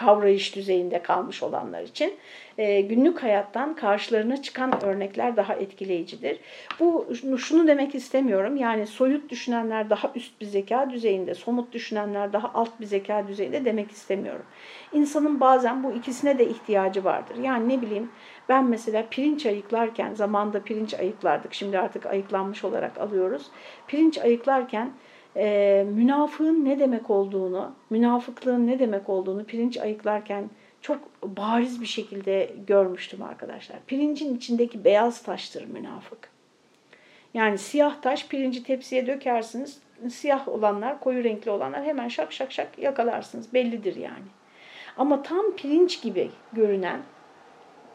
[0.09, 2.15] kavrayış düzeyinde kalmış olanlar için
[2.59, 6.41] e, günlük hayattan karşılarına çıkan örnekler daha etkileyicidir.
[6.81, 7.07] Bu
[7.39, 8.57] şunu demek istemiyorum.
[8.57, 13.65] Yani soyut düşünenler daha üst bir zeka düzeyinde, somut düşünenler daha alt bir zeka düzeyinde
[13.65, 14.45] demek istemiyorum.
[14.93, 17.37] İnsanın bazen bu ikisine de ihtiyacı vardır.
[17.43, 18.11] Yani ne bileyim
[18.49, 23.47] ben mesela pirinç ayıklarken, zamanda pirinç ayıklardık, şimdi artık ayıklanmış olarak alıyoruz.
[23.89, 24.93] Pirinç ayıklarken
[25.37, 32.51] e, münafığın ne demek olduğunu, münafıklığın ne demek olduğunu pirinç ayıklarken çok bariz bir şekilde
[32.67, 33.79] görmüştüm arkadaşlar.
[33.87, 36.31] Pirincin içindeki beyaz taştır münafık.
[37.35, 39.79] Yani siyah taş pirinci tepsiye dökersiniz.
[40.11, 43.55] Siyah olanlar, koyu renkli olanlar hemen şak şak şak yakalarsınız.
[43.55, 44.25] Bellidir yani.
[44.97, 47.01] Ama tam pirinç gibi görünen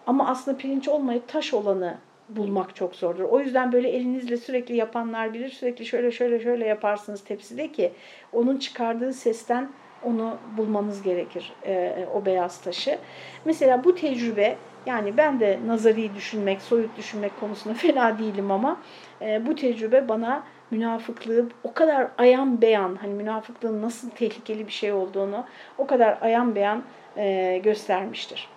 [0.08, 1.98] ama aslında pirinç olmayıp taş olanı
[2.30, 3.24] bulmak çok zordur.
[3.24, 5.50] O yüzden böyle elinizle sürekli yapanlar bilir.
[5.50, 7.92] Sürekli şöyle şöyle şöyle yaparsınız tepside ki
[8.34, 9.70] onun çıkardığı sesten
[10.04, 12.98] onu bulmanız gerekir e, o beyaz taşı.
[13.46, 14.56] Mesela bu tecrübe
[14.86, 18.78] yani ben de nazari düşünmek, soyut düşünmek konusunda fena değilim ama
[19.22, 24.94] e, bu tecrübe bana münafıklığı o kadar ayan beyan, hani münafıklığın nasıl tehlikeli bir şey
[24.94, 25.46] olduğunu
[25.78, 26.84] o kadar ayan beyan
[27.18, 28.53] e, göstermiştir.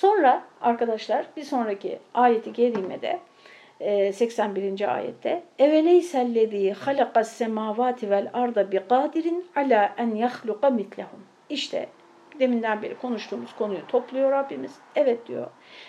[0.00, 3.20] Sonra arkadaşlar bir sonraki ayeti kerimede
[4.12, 4.94] 81.
[4.94, 11.20] ayette Eveleysellezî halakas semavati vel arda bi kadirin ala en yahluka mitlehum.
[11.50, 11.88] İşte
[12.40, 14.72] deminden beri konuştuğumuz konuyu topluyor Rabbimiz.
[14.96, 15.46] Evet diyor.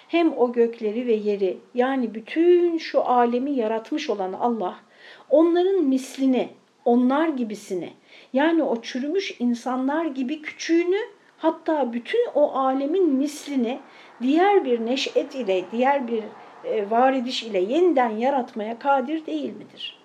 [0.07, 4.79] Hem o gökleri ve yeri yani bütün şu alemi yaratmış olan Allah
[5.29, 6.49] onların mislini,
[6.85, 7.93] onlar gibisini
[8.33, 13.79] yani o çürümüş insanlar gibi küçüğünü hatta bütün o alemin mislini
[14.21, 16.23] diğer bir neşet ile, diğer bir
[16.63, 19.99] e, var ediş ile yeniden yaratmaya kadir değil midir?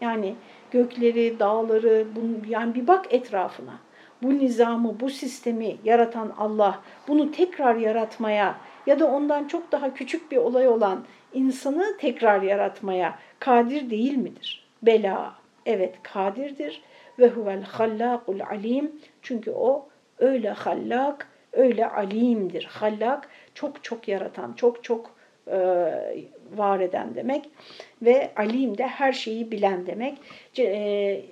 [0.00, 0.34] Yani
[0.70, 2.06] gökleri, dağları,
[2.48, 3.74] yani bir bak etrafına.
[4.22, 10.32] Bu nizamı, bu sistemi yaratan Allah bunu tekrar yaratmaya ya da ondan çok daha küçük
[10.32, 14.64] bir olay olan insanı tekrar yaratmaya kadir değil midir?
[14.82, 15.34] Bela,
[15.66, 16.82] evet kadirdir
[17.18, 19.89] ve huvel hallakul alim çünkü o
[20.20, 22.64] öyle hallak, öyle alimdir.
[22.64, 25.14] Hallak çok çok yaratan, çok çok
[25.46, 25.58] e,
[26.56, 27.50] var eden demek
[28.02, 30.18] ve alim de her şeyi bilen demek.
[30.58, 31.22] E,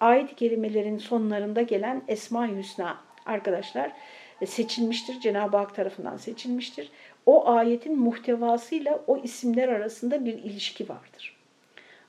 [0.00, 3.92] ayet kelimelerin sonlarında gelen Esma-i Hüsna arkadaşlar
[4.40, 5.20] e, seçilmiştir.
[5.20, 6.90] Cenab-ı Hak tarafından seçilmiştir.
[7.26, 11.36] O ayetin muhtevasıyla o isimler arasında bir ilişki vardır.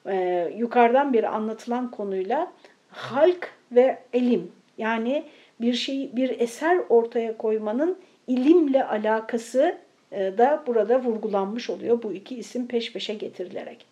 [0.06, 2.54] E, yukarıdan bir anlatılan konuyla
[2.90, 5.24] halk ve elim yani
[5.64, 7.98] bir şey bir eser ortaya koymanın
[8.28, 9.78] ilimle alakası
[10.12, 13.86] e, da burada vurgulanmış oluyor bu iki isim peş peşe getirilerek.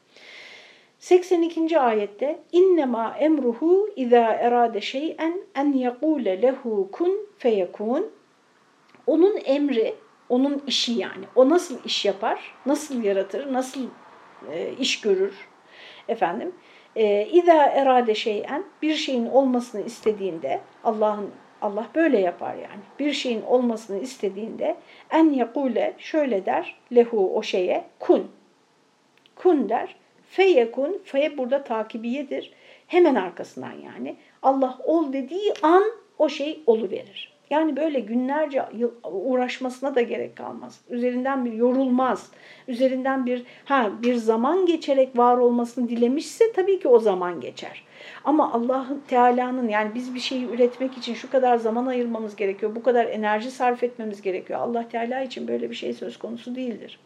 [0.99, 1.79] 82.
[1.79, 8.12] ayette innema emruhu iza erade şey'en en yekule lehu kun feyekun
[9.07, 9.95] onun emri,
[10.29, 11.25] onun işi yani.
[11.36, 13.81] O nasıl iş yapar, nasıl yaratır, nasıl
[14.51, 15.47] e, iş görür
[16.07, 16.51] efendim.
[16.95, 21.29] E, İza erade şey'en bir şeyin olmasını istediğinde Allah'ın
[21.62, 22.82] Allah böyle yapar yani.
[23.00, 24.76] Bir şeyin olmasını istediğinde
[25.12, 28.32] en yakule şöyle der lehu o şeye kun.
[29.36, 29.95] Kun der.
[30.30, 31.02] Feyekun.
[31.04, 32.54] Fe burada takibiyedir.
[32.88, 34.15] Hemen arkasından yani.
[34.41, 35.84] Allah ol dediği an
[36.17, 37.32] o şey verir.
[37.50, 38.65] Yani böyle günlerce
[39.04, 40.82] uğraşmasına da gerek kalmaz.
[40.89, 42.32] Üzerinden bir yorulmaz.
[42.67, 47.84] Üzerinden bir ha bir zaman geçerek var olmasını dilemişse tabii ki o zaman geçer.
[48.25, 52.84] Ama Allah Teala'nın yani biz bir şeyi üretmek için şu kadar zaman ayırmamız gerekiyor, bu
[52.84, 54.60] kadar enerji sarf etmemiz gerekiyor.
[54.60, 56.99] Allah Teala için böyle bir şey söz konusu değildir.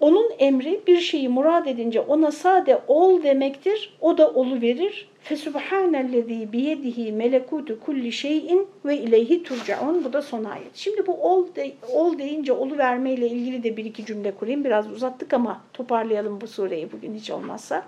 [0.00, 3.96] Onun emri bir şeyi murad edince ona sade ol demektir.
[4.00, 5.08] O da olu verir.
[5.20, 10.04] Fesubhanellezî biyedihi melekutu kulli şeyin ve ileyhi turcaun.
[10.04, 10.74] Bu da son ayet.
[10.76, 14.64] Şimdi bu ol, de, ol deyince olu vermeyle ilgili de bir iki cümle kurayım.
[14.64, 17.82] Biraz uzattık ama toparlayalım bu sureyi bugün hiç olmazsa.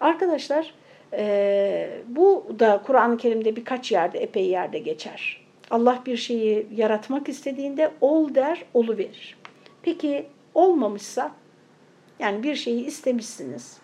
[0.00, 0.74] Arkadaşlar
[1.12, 5.40] e, bu da Kur'an-ı Kerim'de birkaç yerde, epey yerde geçer.
[5.70, 9.38] Allah bir şeyi yaratmak istediğinde ol der, olu verir.
[9.82, 11.32] Peki olmamışsa,
[12.18, 13.78] yani bir şeyi istemişsiniz,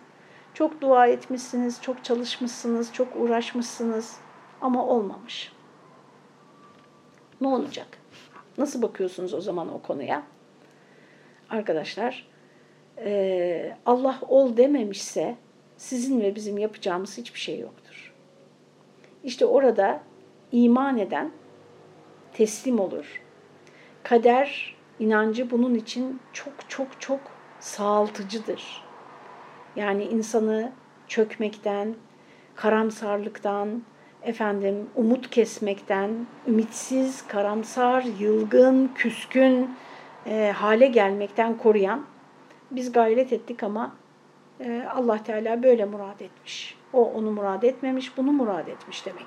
[0.54, 4.16] çok dua etmişsiniz, çok çalışmışsınız, çok uğraşmışsınız
[4.60, 5.52] ama olmamış.
[7.40, 7.86] Ne olacak?
[8.58, 10.22] Nasıl bakıyorsunuz o zaman o konuya?
[11.50, 12.26] Arkadaşlar,
[12.98, 15.36] e, Allah ol dememişse
[15.84, 18.12] sizin ve bizim yapacağımız hiçbir şey yoktur.
[19.24, 20.00] İşte orada
[20.52, 21.30] iman eden
[22.32, 23.22] teslim olur.
[24.02, 27.20] Kader inancı bunun için çok çok çok
[27.60, 28.84] sağaltıcıdır.
[29.76, 30.72] Yani insanı
[31.08, 31.94] çökmekten,
[32.54, 33.82] karamsarlıktan,
[34.22, 39.70] efendim umut kesmekten, ümitsiz, karamsar, yılgın, küskün
[40.26, 42.06] e, hale gelmekten koruyan
[42.70, 43.96] biz gayret ettik ama
[44.94, 46.76] Allah Teala böyle murad etmiş.
[46.92, 49.26] O onu murad etmemiş, bunu murad etmiş demek.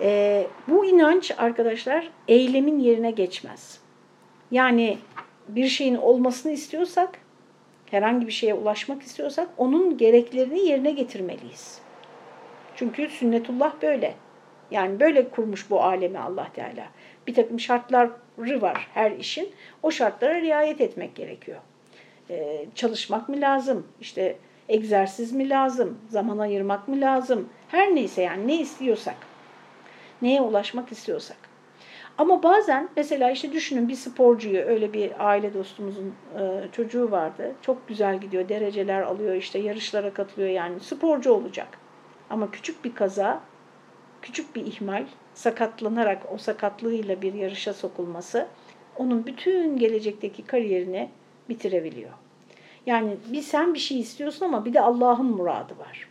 [0.00, 3.80] E, bu inanç arkadaşlar eylemin yerine geçmez.
[4.50, 4.98] Yani
[5.48, 7.18] bir şeyin olmasını istiyorsak,
[7.90, 11.78] herhangi bir şeye ulaşmak istiyorsak onun gereklerini yerine getirmeliyiz.
[12.76, 14.14] Çünkü sünnetullah böyle.
[14.70, 16.88] Yani böyle kurmuş bu alemi Allah Teala.
[17.26, 19.52] Bir takım şartları var her işin.
[19.82, 21.58] O şartlara riayet etmek gerekiyor.
[22.30, 23.86] Ee, çalışmak mı lazım?
[24.00, 24.36] İşte
[24.68, 25.98] egzersiz mi lazım?
[26.08, 27.48] Zaman ayırmak mı lazım?
[27.68, 29.16] Her neyse yani ne istiyorsak.
[30.22, 31.36] Neye ulaşmak istiyorsak.
[32.18, 37.54] Ama bazen mesela işte düşünün bir sporcuyu öyle bir aile dostumuzun e, çocuğu vardı.
[37.62, 41.68] Çok güzel gidiyor, dereceler alıyor, işte yarışlara katılıyor yani sporcu olacak.
[42.30, 43.40] Ama küçük bir kaza,
[44.22, 48.46] küçük bir ihmal, sakatlanarak o sakatlığıyla bir yarışa sokulması
[48.96, 51.10] onun bütün gelecekteki kariyerini
[51.48, 52.10] bitirebiliyor.
[52.86, 56.08] Yani bir sen bir şey istiyorsun ama bir de Allah'ın muradı var.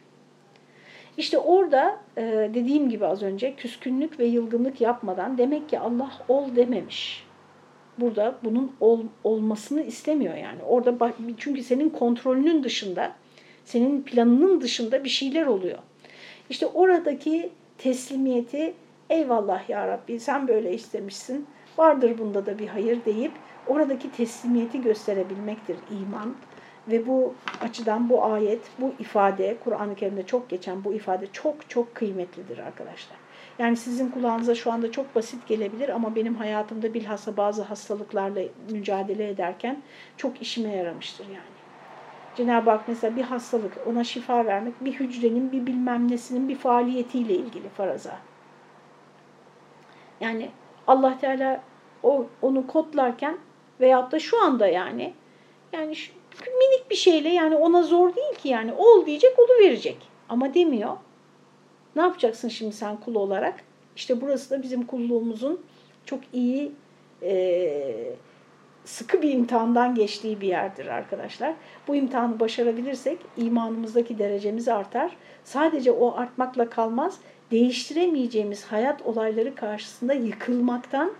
[1.17, 2.21] İşte orada e,
[2.53, 7.25] dediğim gibi az önce küskünlük ve yılgınlık yapmadan demek ki Allah ol dememiş.
[7.97, 10.63] Burada bunun ol, olmasını istemiyor yani.
[10.67, 13.11] Orada çünkü senin kontrolünün dışında,
[13.65, 15.77] senin planının dışında bir şeyler oluyor.
[16.49, 18.73] İşte oradaki teslimiyeti
[19.09, 21.47] eyvallah ya Rabbi sen böyle istemişsin.
[21.77, 23.31] Vardır bunda da bir hayır deyip
[23.67, 26.35] oradaki teslimiyeti gösterebilmektir iman.
[26.87, 31.95] Ve bu açıdan bu ayet, bu ifade, Kur'an-ı Kerim'de çok geçen bu ifade çok çok
[31.95, 33.17] kıymetlidir arkadaşlar.
[33.59, 39.29] Yani sizin kulağınıza şu anda çok basit gelebilir ama benim hayatımda bilhassa bazı hastalıklarla mücadele
[39.29, 39.81] ederken
[40.17, 41.53] çok işime yaramıştır yani.
[42.35, 47.33] Cenab-ı Hak mesela bir hastalık, ona şifa vermek bir hücrenin, bir bilmem nesinin bir faaliyetiyle
[47.33, 48.17] ilgili faraza.
[50.21, 50.49] Yani
[50.87, 51.61] Allah Teala
[52.03, 53.37] o, onu kodlarken
[53.83, 55.13] veyahut da şu anda yani
[55.73, 56.11] yani şu,
[56.45, 59.97] minik bir şeyle yani ona zor değil ki yani ol diyecek olu verecek
[60.29, 60.97] ama demiyor.
[61.95, 63.63] Ne yapacaksın şimdi sen kul olarak?
[63.95, 65.61] İşte burası da bizim kulluğumuzun
[66.05, 66.71] çok iyi
[67.21, 68.15] e,
[68.85, 71.53] sıkı bir imtihandan geçtiği bir yerdir arkadaşlar.
[71.87, 75.17] Bu imtihanı başarabilirsek imanımızdaki derecemiz artar.
[75.43, 77.19] Sadece o artmakla kalmaz,
[77.51, 81.11] değiştiremeyeceğimiz hayat olayları karşısında yıkılmaktan,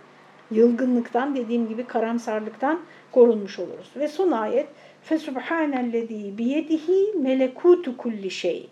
[0.54, 2.80] yılgınlıktan, dediğim gibi karamsarlıktan
[3.12, 3.90] korunmuş oluruz.
[3.96, 4.66] Ve son ayet
[5.02, 8.68] Fesubhanellezî biyedihi melekutu kulli şey.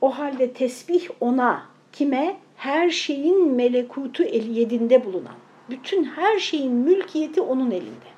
[0.00, 2.36] O halde tesbih ona, kime?
[2.56, 5.34] Her şeyin melekutu el yedinde bulunan.
[5.70, 8.10] Bütün her şeyin mülkiyeti onun elinde.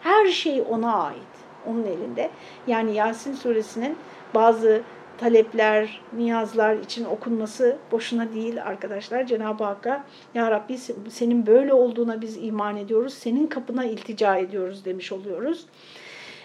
[0.00, 1.32] Her şey ona ait,
[1.66, 2.30] onun elinde.
[2.66, 3.96] Yani Yasin suresinin
[4.34, 4.82] bazı
[5.22, 9.26] talepler, niyazlar için okunması boşuna değil arkadaşlar.
[9.26, 10.04] Cenab-ı Hakk'a
[10.34, 10.78] Ya Rabbi
[11.10, 15.66] senin böyle olduğuna biz iman ediyoruz, senin kapına iltica ediyoruz demiş oluyoruz.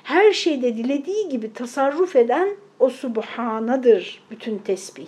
[0.03, 2.49] Her şeyde dilediği gibi tasarruf eden
[2.79, 5.07] o Subhana'dır bütün tesbih.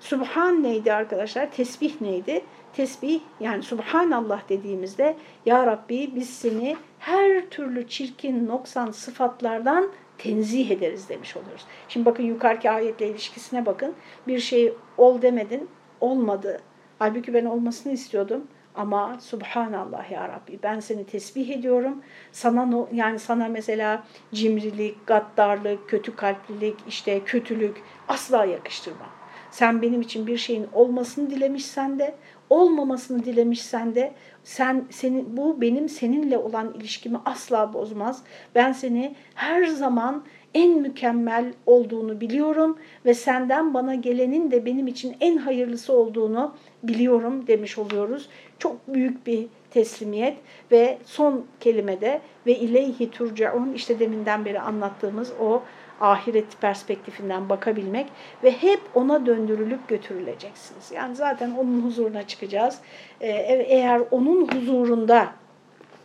[0.00, 1.50] Subhan neydi arkadaşlar?
[1.50, 2.44] Tesbih neydi?
[2.72, 9.88] Tesbih yani Subhanallah dediğimizde Ya Rabbi biz seni her türlü çirkin, noksan sıfatlardan
[10.18, 11.64] tenzih ederiz demiş oluyoruz.
[11.88, 13.94] Şimdi bakın yukarıki ayetle ilişkisine bakın.
[14.26, 15.68] Bir şey ol demedin,
[16.00, 16.60] olmadı.
[16.98, 18.46] Halbuki ben olmasını istiyordum.
[18.74, 22.02] Ama subhanallah ya Rabbi ben seni tesbih ediyorum.
[22.32, 24.04] Sana yani sana mesela
[24.34, 29.08] cimrilik, gaddarlık, kötü kalplilik, işte kötülük asla yakıştırmam.
[29.50, 32.14] Sen benim için bir şeyin olmasını dilemişsen de,
[32.50, 34.12] olmamasını dilemişsen de
[34.44, 38.22] sen senin bu benim seninle olan ilişkimi asla bozmaz.
[38.54, 40.24] Ben seni her zaman
[40.54, 47.46] en mükemmel olduğunu biliyorum ve senden bana gelenin de benim için en hayırlısı olduğunu biliyorum
[47.46, 48.28] demiş oluyoruz.
[48.58, 50.36] Çok büyük bir teslimiyet
[50.72, 55.62] ve son kelimede ve ileyhi turcaun işte deminden beri anlattığımız o
[56.00, 58.06] ahiret perspektifinden bakabilmek
[58.44, 60.92] ve hep ona döndürülüp götürüleceksiniz.
[60.94, 62.78] Yani zaten onun huzuruna çıkacağız.
[63.20, 63.28] Ee,
[63.68, 65.28] eğer onun huzurunda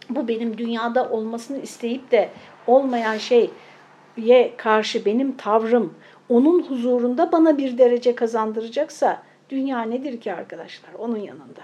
[0.09, 2.29] bu benim dünyada olmasını isteyip de
[2.67, 5.93] olmayan şeye karşı benim tavrım
[6.29, 11.61] onun huzurunda bana bir derece kazandıracaksa dünya nedir ki arkadaşlar onun yanında?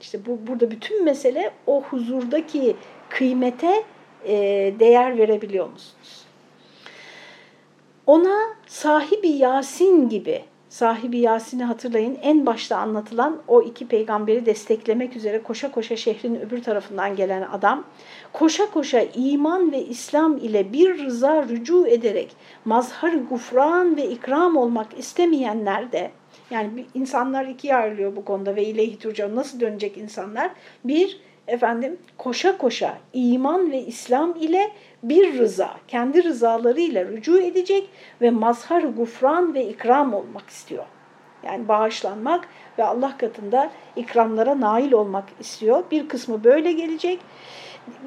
[0.00, 2.76] İşte bu burada bütün mesele o huzurdaki
[3.08, 3.82] kıymete
[4.24, 4.34] e,
[4.78, 6.25] değer verebiliyor musunuz?
[8.06, 8.36] Ona
[8.66, 15.70] sahibi Yasin gibi, sahibi Yasin'i hatırlayın en başta anlatılan o iki peygamberi desteklemek üzere koşa
[15.70, 17.84] koşa şehrin öbür tarafından gelen adam,
[18.32, 24.98] koşa koşa iman ve İslam ile bir rıza rücu ederek mazhar gufran ve ikram olmak
[24.98, 26.10] istemeyenler de,
[26.50, 30.50] yani insanlar ikiye ayrılıyor bu konuda ve ileyhi turcan nasıl dönecek insanlar?
[30.84, 34.70] Bir, efendim koşa koşa iman ve İslam ile
[35.08, 37.88] bir rıza, kendi rızalarıyla rücu edecek
[38.20, 40.84] ve mazhar gufran ve ikram olmak istiyor.
[41.44, 42.48] Yani bağışlanmak
[42.78, 45.84] ve Allah katında ikramlara nail olmak istiyor.
[45.90, 47.20] Bir kısmı böyle gelecek.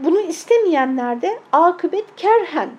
[0.03, 2.69] Bunu istemeyenler de akıbet kerhen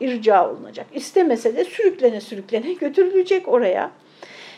[0.00, 0.86] irca olunacak.
[0.92, 3.90] İstemese de sürüklene sürüklene götürülecek oraya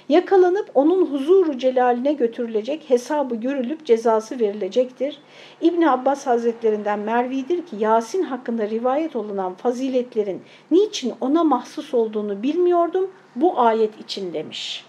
[0.08, 5.18] yakalanıp onun huzuru celaline götürülecek, hesabı görülüp cezası verilecektir.
[5.60, 13.10] İbn Abbas Hazretlerinden mervidir ki Yasin hakkında rivayet olunan faziletlerin niçin ona mahsus olduğunu bilmiyordum,
[13.36, 14.84] bu ayet için demiş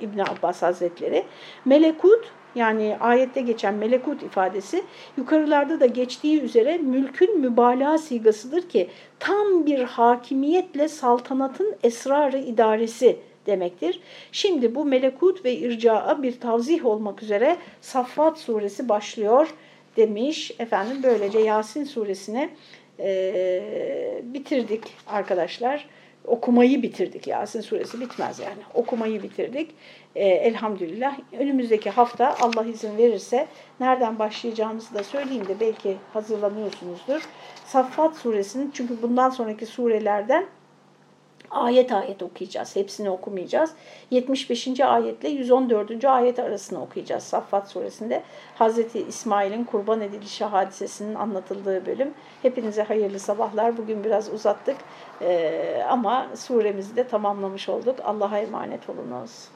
[0.00, 1.24] İbn Abbas Hazretleri.
[1.64, 4.82] Melekut yani ayette geçen melekut ifadesi
[5.16, 8.88] yukarılarda da geçtiği üzere mülkün mübalağa sigasıdır ki
[9.18, 14.00] tam bir hakimiyetle saltanatın esrarı idaresi demektir.
[14.32, 19.48] Şimdi bu melekut ve ircaa bir tavzih olmak üzere Saffat suresi başlıyor
[19.96, 20.52] demiş.
[20.58, 22.48] Efendim böylece Yasin suresini
[23.00, 25.88] e, bitirdik arkadaşlar.
[26.26, 27.26] Okumayı bitirdik.
[27.26, 28.62] Yasin suresi bitmez yani.
[28.74, 29.70] Okumayı bitirdik.
[30.14, 31.18] E, elhamdülillah.
[31.38, 33.46] Önümüzdeki hafta Allah izin verirse
[33.80, 37.22] nereden başlayacağımızı da söyleyeyim de belki hazırlanıyorsunuzdur.
[37.66, 40.46] Saffat suresinin çünkü bundan sonraki surelerden
[41.56, 42.76] ayet ayet okuyacağız.
[42.76, 43.70] Hepsini okumayacağız.
[44.10, 44.80] 75.
[44.80, 46.04] ayetle 114.
[46.04, 47.22] ayet arasını okuyacağız.
[47.22, 48.22] Saffat suresinde
[48.54, 52.14] Hazreti İsmail'in kurban edilişi hadisesinin anlatıldığı bölüm.
[52.42, 53.76] Hepinize hayırlı sabahlar.
[53.76, 54.76] Bugün biraz uzattık
[55.22, 57.96] ee, ama suremizi de tamamlamış olduk.
[58.04, 59.55] Allah'a emanet olunuz.